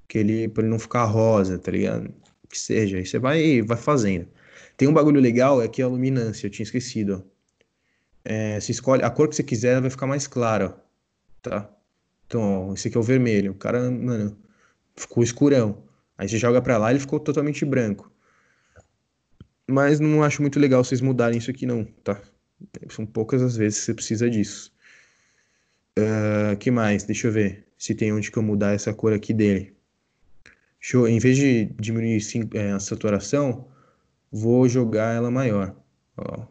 [0.08, 2.14] que ele, pra ele não ficar rosa, tá ligado?
[2.50, 2.98] Que seja.
[2.98, 4.28] Aí você vai, vai fazendo.
[4.78, 7.26] Tem um bagulho legal, é que a luminância, eu tinha esquecido.
[8.24, 10.76] É, você escolhe a cor que você quiser, vai ficar mais clara.
[11.42, 11.70] Tá?
[12.26, 13.52] Então, ó, esse aqui é o vermelho.
[13.52, 14.38] O cara, mano,
[14.96, 15.84] ficou escurão.
[16.18, 18.12] Aí você joga pra lá ele ficou totalmente branco.
[19.68, 22.22] Mas não acho muito legal vocês mudarem isso aqui, não, tá?
[22.90, 24.72] São poucas as vezes que você precisa disso.
[25.98, 27.04] Uh, que mais?
[27.04, 29.74] Deixa eu ver se tem onde que eu mudar essa cor aqui dele.
[31.10, 32.22] Em vez de diminuir
[32.54, 33.68] é, a saturação,
[34.36, 35.74] vou jogar ela maior.
[36.18, 36.46] Ó,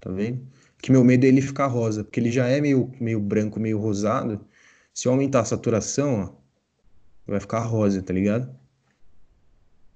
[0.00, 0.44] tá vendo?
[0.78, 3.78] Que meu medo é ele ficar rosa, porque ele já é meio, meio branco, meio
[3.78, 4.44] rosado.
[4.92, 8.52] Se eu aumentar a saturação, ó, vai ficar rosa, tá ligado?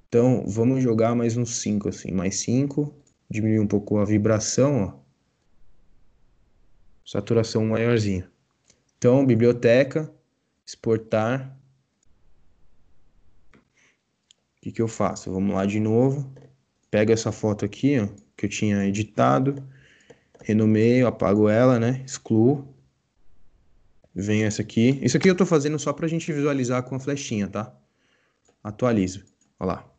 [0.09, 2.13] Então, vamos jogar mais uns 5, assim.
[2.13, 2.95] Mais 5.
[3.29, 5.07] Diminuir um pouco a vibração, ó.
[7.05, 8.31] Saturação maiorzinha.
[8.97, 10.13] Então, biblioteca,
[10.65, 11.59] exportar.
[13.53, 15.33] O que, que eu faço?
[15.33, 16.33] Vamos lá de novo.
[16.97, 19.63] Pego essa foto aqui, ó, que eu tinha editado.
[20.43, 22.03] Renomeio, apago ela, né?
[22.07, 22.67] Excluo.
[24.15, 24.99] Venho essa aqui.
[25.03, 27.71] Isso aqui eu tô fazendo só pra gente visualizar com a flechinha, tá?
[28.65, 29.27] Atualizo.
[29.61, 29.93] Olha lá.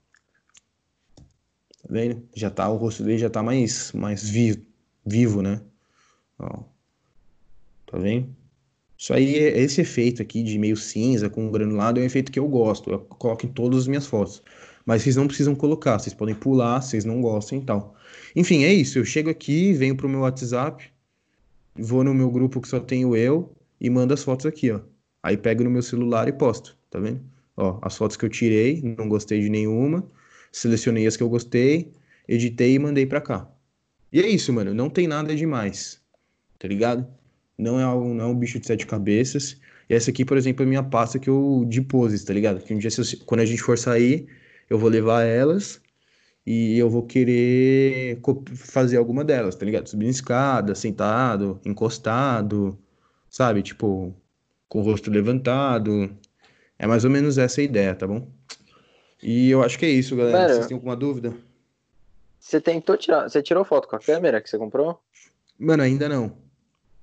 [1.83, 2.27] Tá vendo?
[2.33, 4.65] Já tá, o rosto dele já tá mais, mais vivo,
[5.05, 5.61] vivo, né?
[6.39, 6.63] Ó.
[7.85, 8.35] Tá vendo?
[8.97, 12.47] Isso aí, esse efeito aqui de meio cinza com granulado é um efeito que eu
[12.47, 12.89] gosto.
[12.89, 14.41] Eu coloco em todas as minhas fotos.
[14.87, 17.95] Mas vocês não precisam colocar, vocês podem pular, vocês não gostam e tal.
[18.35, 18.97] Enfim, é isso.
[18.97, 20.83] Eu chego aqui, venho pro meu WhatsApp,
[21.75, 24.79] vou no meu grupo que só tenho eu e mando as fotos aqui, ó.
[25.21, 27.21] Aí pego no meu celular e posto, tá vendo?
[27.55, 30.03] Ó, as fotos que eu tirei, não gostei de nenhuma
[30.51, 31.91] selecionei as que eu gostei,
[32.27, 33.49] editei e mandei para cá.
[34.11, 34.73] E é isso, mano.
[34.73, 36.01] Não tem nada demais.
[36.57, 37.07] Tá ligado?
[37.57, 39.59] Não é, algo, não é um bicho de sete cabeças.
[39.89, 42.61] E essa aqui, por exemplo, é minha pasta que eu de poses, tá ligado?
[42.61, 42.89] Que um dia,
[43.25, 44.27] quando a gente for sair,
[44.69, 45.81] eu vou levar elas
[46.45, 48.21] e eu vou querer
[48.55, 49.87] fazer alguma delas, tá ligado?
[49.87, 52.77] Subindo escada, sentado, encostado,
[53.29, 53.61] sabe?
[53.61, 54.15] Tipo,
[54.69, 56.09] com o rosto levantado.
[56.79, 58.27] É mais ou menos essa a ideia, tá bom?
[59.21, 60.37] E eu acho que é isso, galera.
[60.37, 61.33] Mano, Vocês têm alguma dúvida?
[62.39, 63.27] Você tentou tirar.
[63.27, 64.99] Você tirou foto com a câmera que você comprou?
[65.59, 66.37] Mano, ainda não.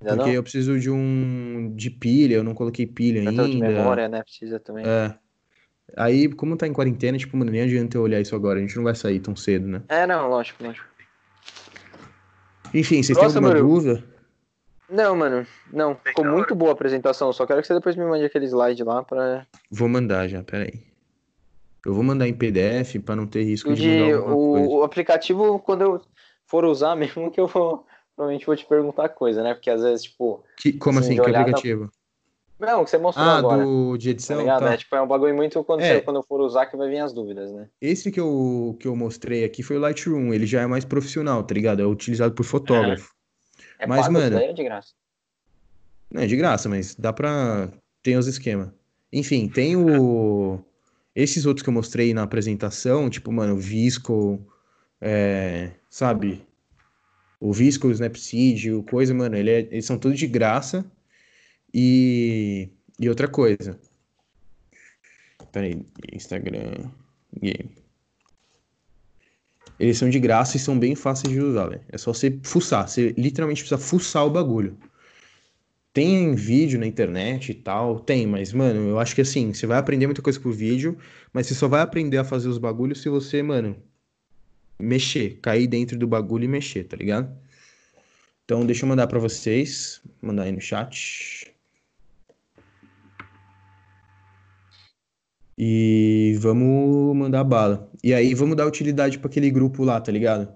[0.01, 0.33] Ainda porque não?
[0.33, 1.73] eu preciso de um.
[1.75, 3.47] de pilha, eu não coloquei pilha ainda.
[3.47, 4.23] de memória, né?
[4.23, 4.85] Precisa também.
[4.87, 5.15] É.
[5.95, 8.59] Aí, como tá em quarentena, tipo, mano, nem adianta eu olhar isso agora.
[8.59, 9.83] A gente não vai sair tão cedo, né?
[9.87, 10.87] É, não, lógico, lógico.
[12.73, 13.67] Enfim, vocês Nossa, têm alguma mano.
[13.67, 14.03] dúvida?
[14.89, 15.95] Não, mano, não.
[16.03, 17.31] Ficou muito boa a apresentação.
[17.31, 19.47] Só quero que você depois me mande aquele slide lá pra.
[19.71, 20.83] Vou mandar já, peraí.
[21.85, 25.81] Eu vou mandar em PDF para não ter risco de, de o, o, aplicativo, quando
[25.81, 26.01] eu
[26.45, 29.53] for usar mesmo, que eu vou, provavelmente vou te perguntar coisa, né?
[29.53, 30.43] Porque às vezes, tipo.
[30.57, 31.15] Que, como assim?
[31.15, 31.87] Que aplicativo?
[31.87, 32.04] Tá...
[32.59, 33.63] Não, que você mostrou ah, agora.
[33.63, 34.45] do de edição?
[34.45, 34.73] Tá tá.
[34.73, 35.95] É, tipo, é um bagulho muito quando, é.
[35.95, 37.67] você, quando eu for usar que vai vir as dúvidas, né?
[37.81, 40.33] Esse que eu, que eu mostrei aqui foi o Lightroom.
[40.33, 41.81] Ele já é mais profissional, tá ligado?
[41.81, 43.13] É utilizado por fotógrafo.
[43.77, 44.37] É, é mas, mano.
[44.37, 44.93] é de graça?
[46.09, 47.69] Não é de graça, mas dá pra.
[48.01, 48.69] Tem os esquemas.
[49.11, 50.59] Enfim, tem o.
[51.13, 54.45] Esses outros que eu mostrei na apresentação, tipo, mano, Visco,
[55.01, 56.45] é, sabe?
[57.39, 60.85] O Visco, o Snapseed, o coisa, mano, ele é, eles são todos de graça.
[61.77, 63.77] E, e outra coisa.
[65.51, 66.89] Peraí, Instagram
[67.37, 67.69] Game.
[69.77, 71.81] Eles são de graça e são bem fáceis de usar, velho.
[71.89, 72.87] É só você fuçar.
[72.87, 74.77] Você literalmente precisa fuçar o bagulho.
[75.91, 79.77] Tem vídeo na internet e tal, tem, mas, mano, eu acho que assim, você vai
[79.77, 80.97] aprender muita coisa por vídeo,
[81.31, 83.77] mas você só vai aprender a fazer os bagulhos se você, mano,
[84.79, 87.33] mexer, cair dentro do bagulho e mexer, tá ligado?
[88.43, 91.54] Então, deixa eu mandar para vocês, mandar aí no chat.
[95.57, 97.89] E vamos mandar bala.
[98.03, 100.53] E aí vamos dar utilidade para aquele grupo lá, tá ligado?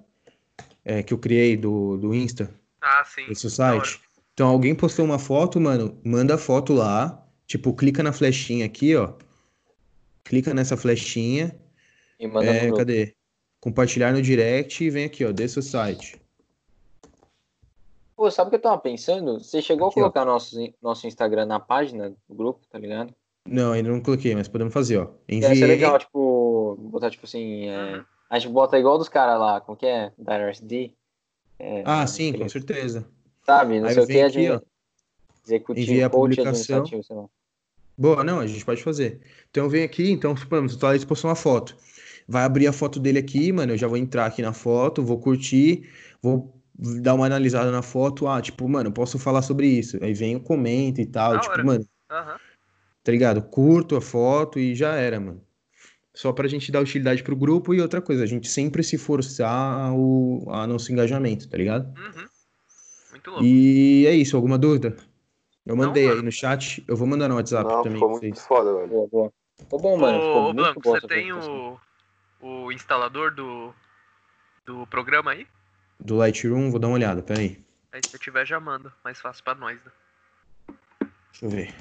[0.83, 2.49] É, que eu criei do, do Insta.
[2.81, 3.25] Ah, sim.
[3.29, 4.01] Esse site.
[4.33, 7.25] Então alguém postou uma foto, mano, manda a foto lá.
[7.45, 9.13] Tipo, clica na flechinha aqui, ó.
[10.23, 11.55] Clica nessa flechinha.
[12.19, 13.15] E manda É, no cadê?
[13.59, 16.19] Compartilhar no direct e vem aqui, ó, desse site.
[18.15, 19.39] Pô, sabe o que eu tava pensando?
[19.39, 20.11] Você chegou Aqui, a ó.
[20.11, 23.13] colocar nosso, nosso Instagram na página do grupo, tá ligado?
[23.51, 25.07] Não, ainda não coloquei, mas podemos fazer, ó.
[25.27, 25.67] Ia ser Enviei.
[25.67, 27.67] legal, tipo, botar tipo assim.
[27.67, 28.03] é, Uhum.
[28.29, 30.11] A gente bota igual dos caras lá, como que é?
[30.17, 30.93] Da RSD.
[31.57, 33.07] É, Ah, sim, aquele- com certeza.
[33.43, 34.61] Sabe, não Aí sei o que, aqui, admi- ó.
[35.45, 36.83] executivo, Envia a publicação.
[37.97, 39.19] Boa, não, a gente pode fazer.
[39.49, 41.75] Então vem aqui, então, suponhamos, o Thalys postou uma foto.
[42.27, 43.73] Vai abrir a foto dele aqui, mano.
[43.73, 45.89] Eu já vou entrar aqui na foto, vou curtir,
[46.21, 46.53] vou
[47.01, 48.27] dar uma analisada na foto.
[48.27, 49.97] Ah, tipo, mano, posso falar sobre isso.
[50.03, 51.33] Aí vem o comenta e tal.
[51.33, 51.63] Da tipo, hora.
[51.63, 52.39] mano, Aham.
[53.09, 53.41] Tá ligado?
[53.41, 55.41] Curto a foto e já era, mano.
[56.13, 59.49] Só pra gente dar utilidade pro grupo e outra coisa, a gente sempre se forçar
[59.89, 61.87] ao, a nosso engajamento, tá ligado?
[61.99, 62.25] Uhum.
[63.09, 63.43] Muito louco.
[63.45, 64.95] E é isso, alguma dúvida?
[65.65, 66.23] Eu Não, mandei aí mano.
[66.23, 68.47] no chat, eu vou mandar no WhatsApp Não, também ficou pra muito vocês.
[68.47, 68.87] foda, velho.
[68.87, 69.33] Boa, boa.
[69.57, 70.19] Ficou bom, mano.
[70.19, 71.79] Ficou Ô, muito Blanco, você tem o,
[72.41, 73.73] o instalador do,
[74.67, 75.47] do programa aí?
[75.99, 77.59] Do Lightroom, vou dar uma olhada, peraí.
[77.91, 78.93] Aí se tiver, já manda.
[79.03, 79.91] Mais fácil pra nós, né?
[81.31, 81.73] Deixa eu ver.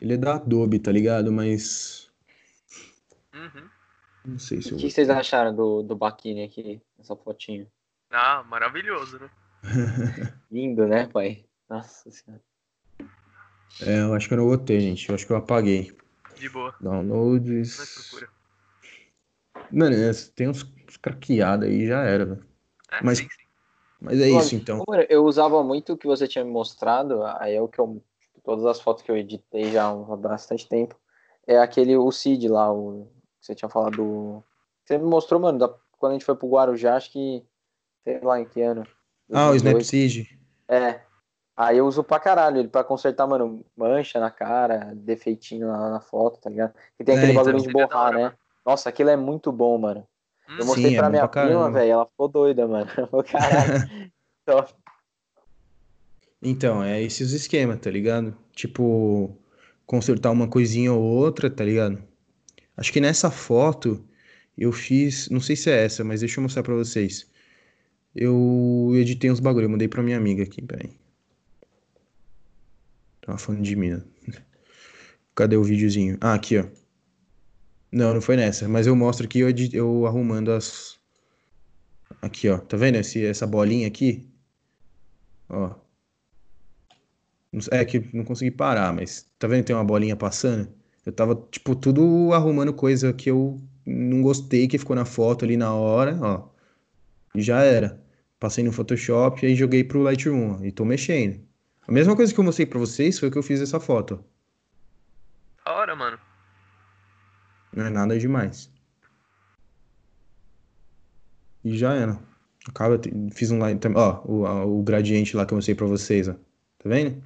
[0.00, 1.32] Ele é da Adobe, tá ligado?
[1.32, 2.10] Mas.
[3.34, 3.68] Uhum.
[4.24, 4.78] Não sei se O eu.
[4.78, 7.66] que vocês acharam do, do Baquini aqui, essa fotinho?
[8.10, 9.30] Ah, maravilhoso, né?
[10.50, 11.44] Lindo, né, pai?
[11.68, 12.42] Nossa senhora.
[13.80, 15.08] É, eu acho que eu não botei, gente.
[15.08, 15.96] Eu acho que eu apaguei.
[16.36, 16.74] De boa.
[16.80, 18.08] Downloads.
[18.10, 18.28] procura.
[19.70, 22.44] Mano, é, tem uns, uns craqueados aí, já era, velho.
[22.90, 23.48] É, Mas- sim, sim.
[24.00, 24.84] Mas é Olha, isso, então.
[25.08, 28.00] Eu usava muito o que você tinha me mostrado, aí é o que eu.
[28.48, 30.98] Todas as fotos que eu editei já há bastante tempo.
[31.46, 33.06] É aquele, o Cid lá, o
[33.38, 34.42] que você tinha falado do.
[34.86, 37.44] Você me mostrou, mano, da- quando a gente foi pro Guarujá, acho que.
[38.02, 38.84] Sei lá em que ano.
[39.30, 39.82] Ah, o 2002.
[39.92, 40.40] Snapseed.
[40.66, 41.02] É.
[41.54, 46.00] Aí eu uso pra caralho ele pra consertar, mano, mancha na cara, defeitinho lá na
[46.00, 46.72] foto, tá ligado?
[46.96, 47.44] Que tem É, aquele então.
[47.44, 48.22] bagulho de Ele é da borrar, hora, né?
[48.28, 48.38] mano.
[48.64, 50.08] Nossa, aquilo é muito bom, mano.
[50.48, 52.86] Eu Hum, mostrei Sim, é pra bom minha pra prima, velho, ela ficou doida, mano.
[53.30, 53.72] Caralho.
[54.42, 54.64] Então,
[56.42, 58.36] Então, é esses esquemas, tá ligado?
[58.52, 59.36] Tipo,
[59.86, 62.02] consertar uma coisinha ou outra, tá ligado?
[62.76, 64.04] Acho que nessa foto
[64.56, 67.28] eu fiz, não sei se é essa, mas deixa eu mostrar pra vocês.
[68.14, 70.90] Eu editei uns bagulho, eu mandei pra minha amiga aqui, peraí.
[73.20, 74.02] Tava falando de mim, né?
[75.34, 76.18] Cadê o videozinho?
[76.20, 76.66] Ah, aqui, ó.
[77.92, 80.98] Não, não foi nessa, mas eu mostro aqui eu, eu arrumando as.
[82.20, 82.58] Aqui, ó.
[82.58, 84.28] Tá vendo esse, essa bolinha aqui?
[85.48, 85.87] Ó.
[87.70, 90.68] É que não consegui parar, mas tá vendo que tem uma bolinha passando?
[91.06, 95.56] Eu tava, tipo, tudo arrumando coisa que eu não gostei, que ficou na foto ali
[95.56, 96.48] na hora, ó.
[97.34, 97.98] E já era.
[98.38, 101.40] Passei no Photoshop e aí joguei pro Lightroom, ó, e tô mexendo.
[101.86, 104.22] A mesma coisa que eu mostrei pra vocês foi que eu fiz essa foto.
[105.64, 106.18] Da hora, mano.
[107.74, 108.70] Não é nada demais.
[111.64, 112.18] E já era.
[112.68, 113.00] Acaba,
[113.32, 116.32] fiz um tam- ó, o, a- o gradiente lá que eu mostrei pra vocês, ó.
[116.34, 117.22] Tá vendo?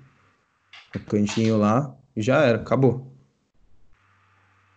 [0.95, 3.13] O cantinho lá, e já era, acabou.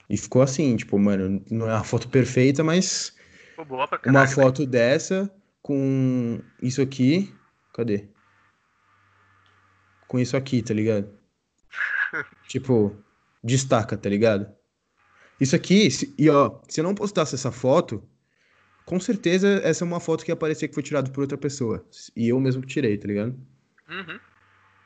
[0.10, 3.16] E ficou assim, tipo, mano, não é uma foto perfeita, mas
[3.56, 4.14] pra uma caralho.
[4.14, 4.30] velho.
[4.30, 7.40] foto dessa com isso aqui,
[7.74, 8.08] cadê?
[10.08, 11.10] Com isso aqui, tá ligado?
[12.48, 13.04] Tipo,
[13.44, 14.54] destaca, tá ligado?
[15.40, 18.08] Isso aqui, se- e ó, se eu não postasse essa foto,
[18.86, 21.84] com certeza essa é uma foto que ia aparecer que foi tirada por outra pessoa.
[22.16, 23.36] E eu mesmo que tirei, tá ligado?
[23.90, 24.20] Uhum.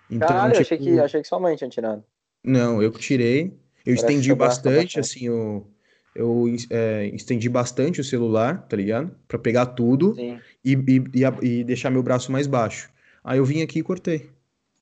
[0.10, 2.04] Então, caralho, eu achei tipo, que, achei que sua mãe tinha tirado.
[2.44, 3.54] Não, eu tirei.
[3.86, 5.66] Eu Parece estendi bastante, assim, o,
[6.16, 9.16] eu é, estendi bastante o celular, tá ligado?
[9.28, 12.90] Pra pegar tudo e, e, e, e deixar meu braço mais baixo.
[13.24, 14.30] Aí eu vim aqui e cortei.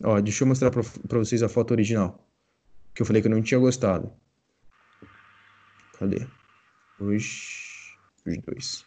[0.04, 2.24] Ó, deixa eu mostrar pra, pra vocês a foto original.
[2.94, 4.12] Que eu falei que eu não tinha gostado.
[6.00, 6.26] Cadê?
[7.00, 8.86] Os, os dois.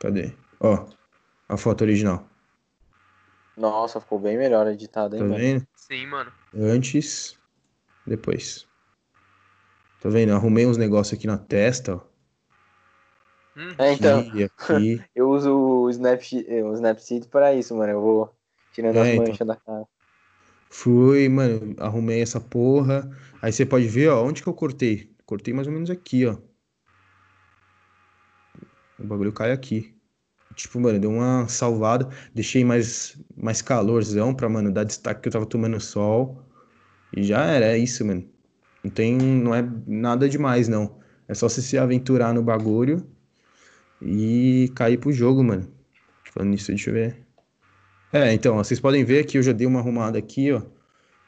[0.00, 0.32] Cadê?
[0.60, 0.86] Ó,
[1.48, 2.28] a foto original.
[3.56, 5.38] Nossa, ficou bem melhor editado, hein, Tá mano?
[5.38, 5.66] vendo?
[5.76, 6.32] Sim, mano.
[6.54, 7.38] Antes,
[8.06, 8.66] depois.
[10.00, 10.32] Tá vendo?
[10.32, 12.00] Arrumei uns negócios aqui na testa, ó.
[13.56, 15.00] Hum, É, então, Aqui, aqui.
[15.14, 17.92] eu uso o, Snapseed, o Snapseed pra isso, mano.
[17.92, 18.34] Eu vou
[18.72, 19.26] tirando É, as então.
[19.26, 19.86] manchas da cara.
[20.70, 23.08] Fui, mano, arrumei essa porra.
[23.40, 25.14] Aí você pode ver, ó, onde que eu cortei.
[25.24, 26.36] Cortei mais ou menos aqui, ó.
[28.98, 29.95] O bagulho cai aqui.
[30.56, 32.08] Tipo, mano, deu uma salvada.
[32.34, 36.42] Deixei mais, mais calorzão pra, mano, dar destaque que eu tava tomando sol.
[37.14, 38.24] E já era, é isso, mano.
[38.82, 40.98] Não tem, não é nada demais, não.
[41.28, 43.06] É só você se aventurar no bagulho
[44.00, 45.68] e cair pro jogo, mano.
[46.32, 47.16] Falando nisso, deixa eu ver.
[48.12, 50.62] É, então, ó, vocês podem ver que eu já dei uma arrumada aqui, ó.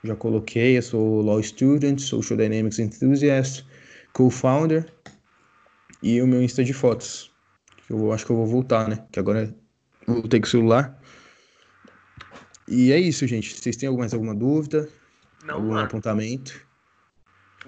[0.03, 3.67] Já coloquei, eu sou Law Student, Social Dynamics Enthusiast,
[4.13, 4.87] Co-Founder
[6.03, 7.33] e o meu Insta de fotos.
[7.89, 9.07] Que eu acho que eu vou voltar, né?
[9.11, 9.55] Que agora
[10.07, 11.01] eu voltei com o celular.
[12.69, 13.55] E é isso, gente.
[13.59, 14.87] Vocês têm mais alguma dúvida?
[15.43, 15.87] não, algum mano.
[15.87, 16.61] apontamento?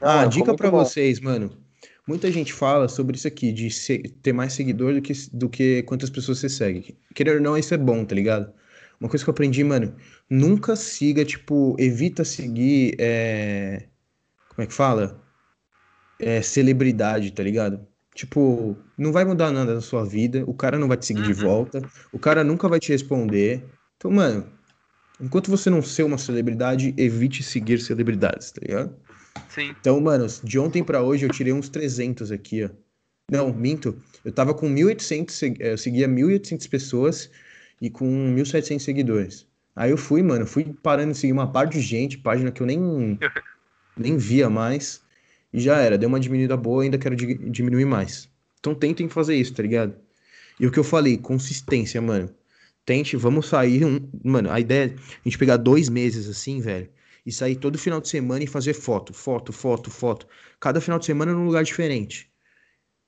[0.01, 0.79] Não, ah, dica bom.
[0.79, 1.57] vocês, mano.
[2.07, 5.83] Muita gente fala sobre isso aqui, de se- ter mais seguidor do que, do que
[5.85, 6.99] quantas pessoas você segue.
[7.15, 8.53] Querer ou não, isso é bom, tá ligado?
[9.01, 9.97] Uma coisa que eu aprendi, mano,
[10.29, 13.87] nunca siga, tipo, evita seguir, é...
[14.51, 15.25] como é que fala?
[16.19, 17.87] É, celebridade, tá ligado?
[18.15, 21.33] Tipo, não vai mudar nada na sua vida, o cara não vai te seguir de
[21.33, 21.39] Uhum.
[21.39, 21.83] volta,
[22.13, 23.71] o cara nunca vai te responder.
[23.97, 24.53] Então, mano,
[25.21, 28.97] enquanto você não ser uma celebridade, evite seguir celebridades, tá ligado?
[29.49, 29.75] Sim.
[29.79, 32.71] Então, mano, de ontem pra hoje eu tirei uns 300 aqui, ó.
[33.31, 34.03] Não, minto.
[34.25, 37.31] Eu tava com 1.800, seg- eh, eu seguia 1.800 pessoas
[37.81, 39.47] e com 1.700 seguidores.
[39.75, 42.67] Aí eu fui, mano, fui parando de seguir uma par de gente, página que eu
[42.67, 43.19] nem,
[43.99, 45.03] nem via mais.
[45.53, 48.29] E já era, deu uma diminuída boa, ainda quero di- diminuir mais.
[48.59, 49.95] Então tentem fazer isso, tá ligado?
[50.59, 52.31] E o que eu falei, consistência, mano.
[52.85, 53.99] Tente, vamos sair um.
[54.25, 56.89] Mano, a ideia é a gente pegar dois meses assim, velho
[57.25, 60.27] e sair todo final de semana e fazer foto, foto, foto, foto.
[60.59, 62.31] Cada final de semana num lugar diferente.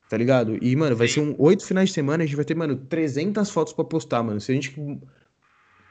[0.08, 0.58] Tá ligado?
[0.62, 1.14] E, mano, vai Sim.
[1.14, 4.22] ser um oito finais de semana, a gente vai ter, mano, 300 fotos pra postar,
[4.22, 4.40] mano.
[4.40, 4.74] Se a gente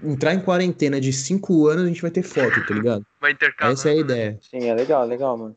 [0.04, 3.06] entrar em quarentena de cinco anos, a gente vai ter foto, tá ligado?
[3.20, 3.74] Vai intercalar.
[3.74, 4.40] Essa é a ideia.
[4.42, 5.56] Sim, é legal, legal, mano.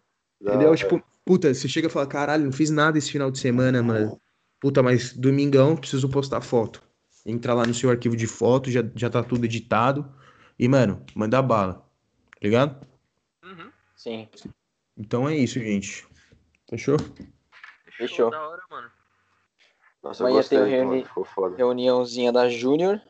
[0.51, 0.77] Entendeu?
[0.77, 4.21] Tipo, puta, você chega e fala, caralho, não fiz nada esse final de semana, mano.
[4.61, 6.83] Puta, mas domingão preciso postar foto.
[7.27, 10.13] Entra lá no seu arquivo de foto, já, já tá tudo editado.
[10.59, 11.75] E, mano, manda bala.
[11.75, 12.87] Tá ligado?
[13.43, 13.71] Uhum.
[13.97, 14.29] Sim.
[14.97, 16.07] Então é isso, gente.
[16.69, 16.97] Fechou?
[17.97, 18.31] Fechou.
[18.31, 18.91] Da hora, mano.
[20.03, 20.71] Nossa, eu Amanhã tem mano.
[20.71, 21.57] reuni- foda.
[21.57, 23.01] Reuniãozinha da Júnior.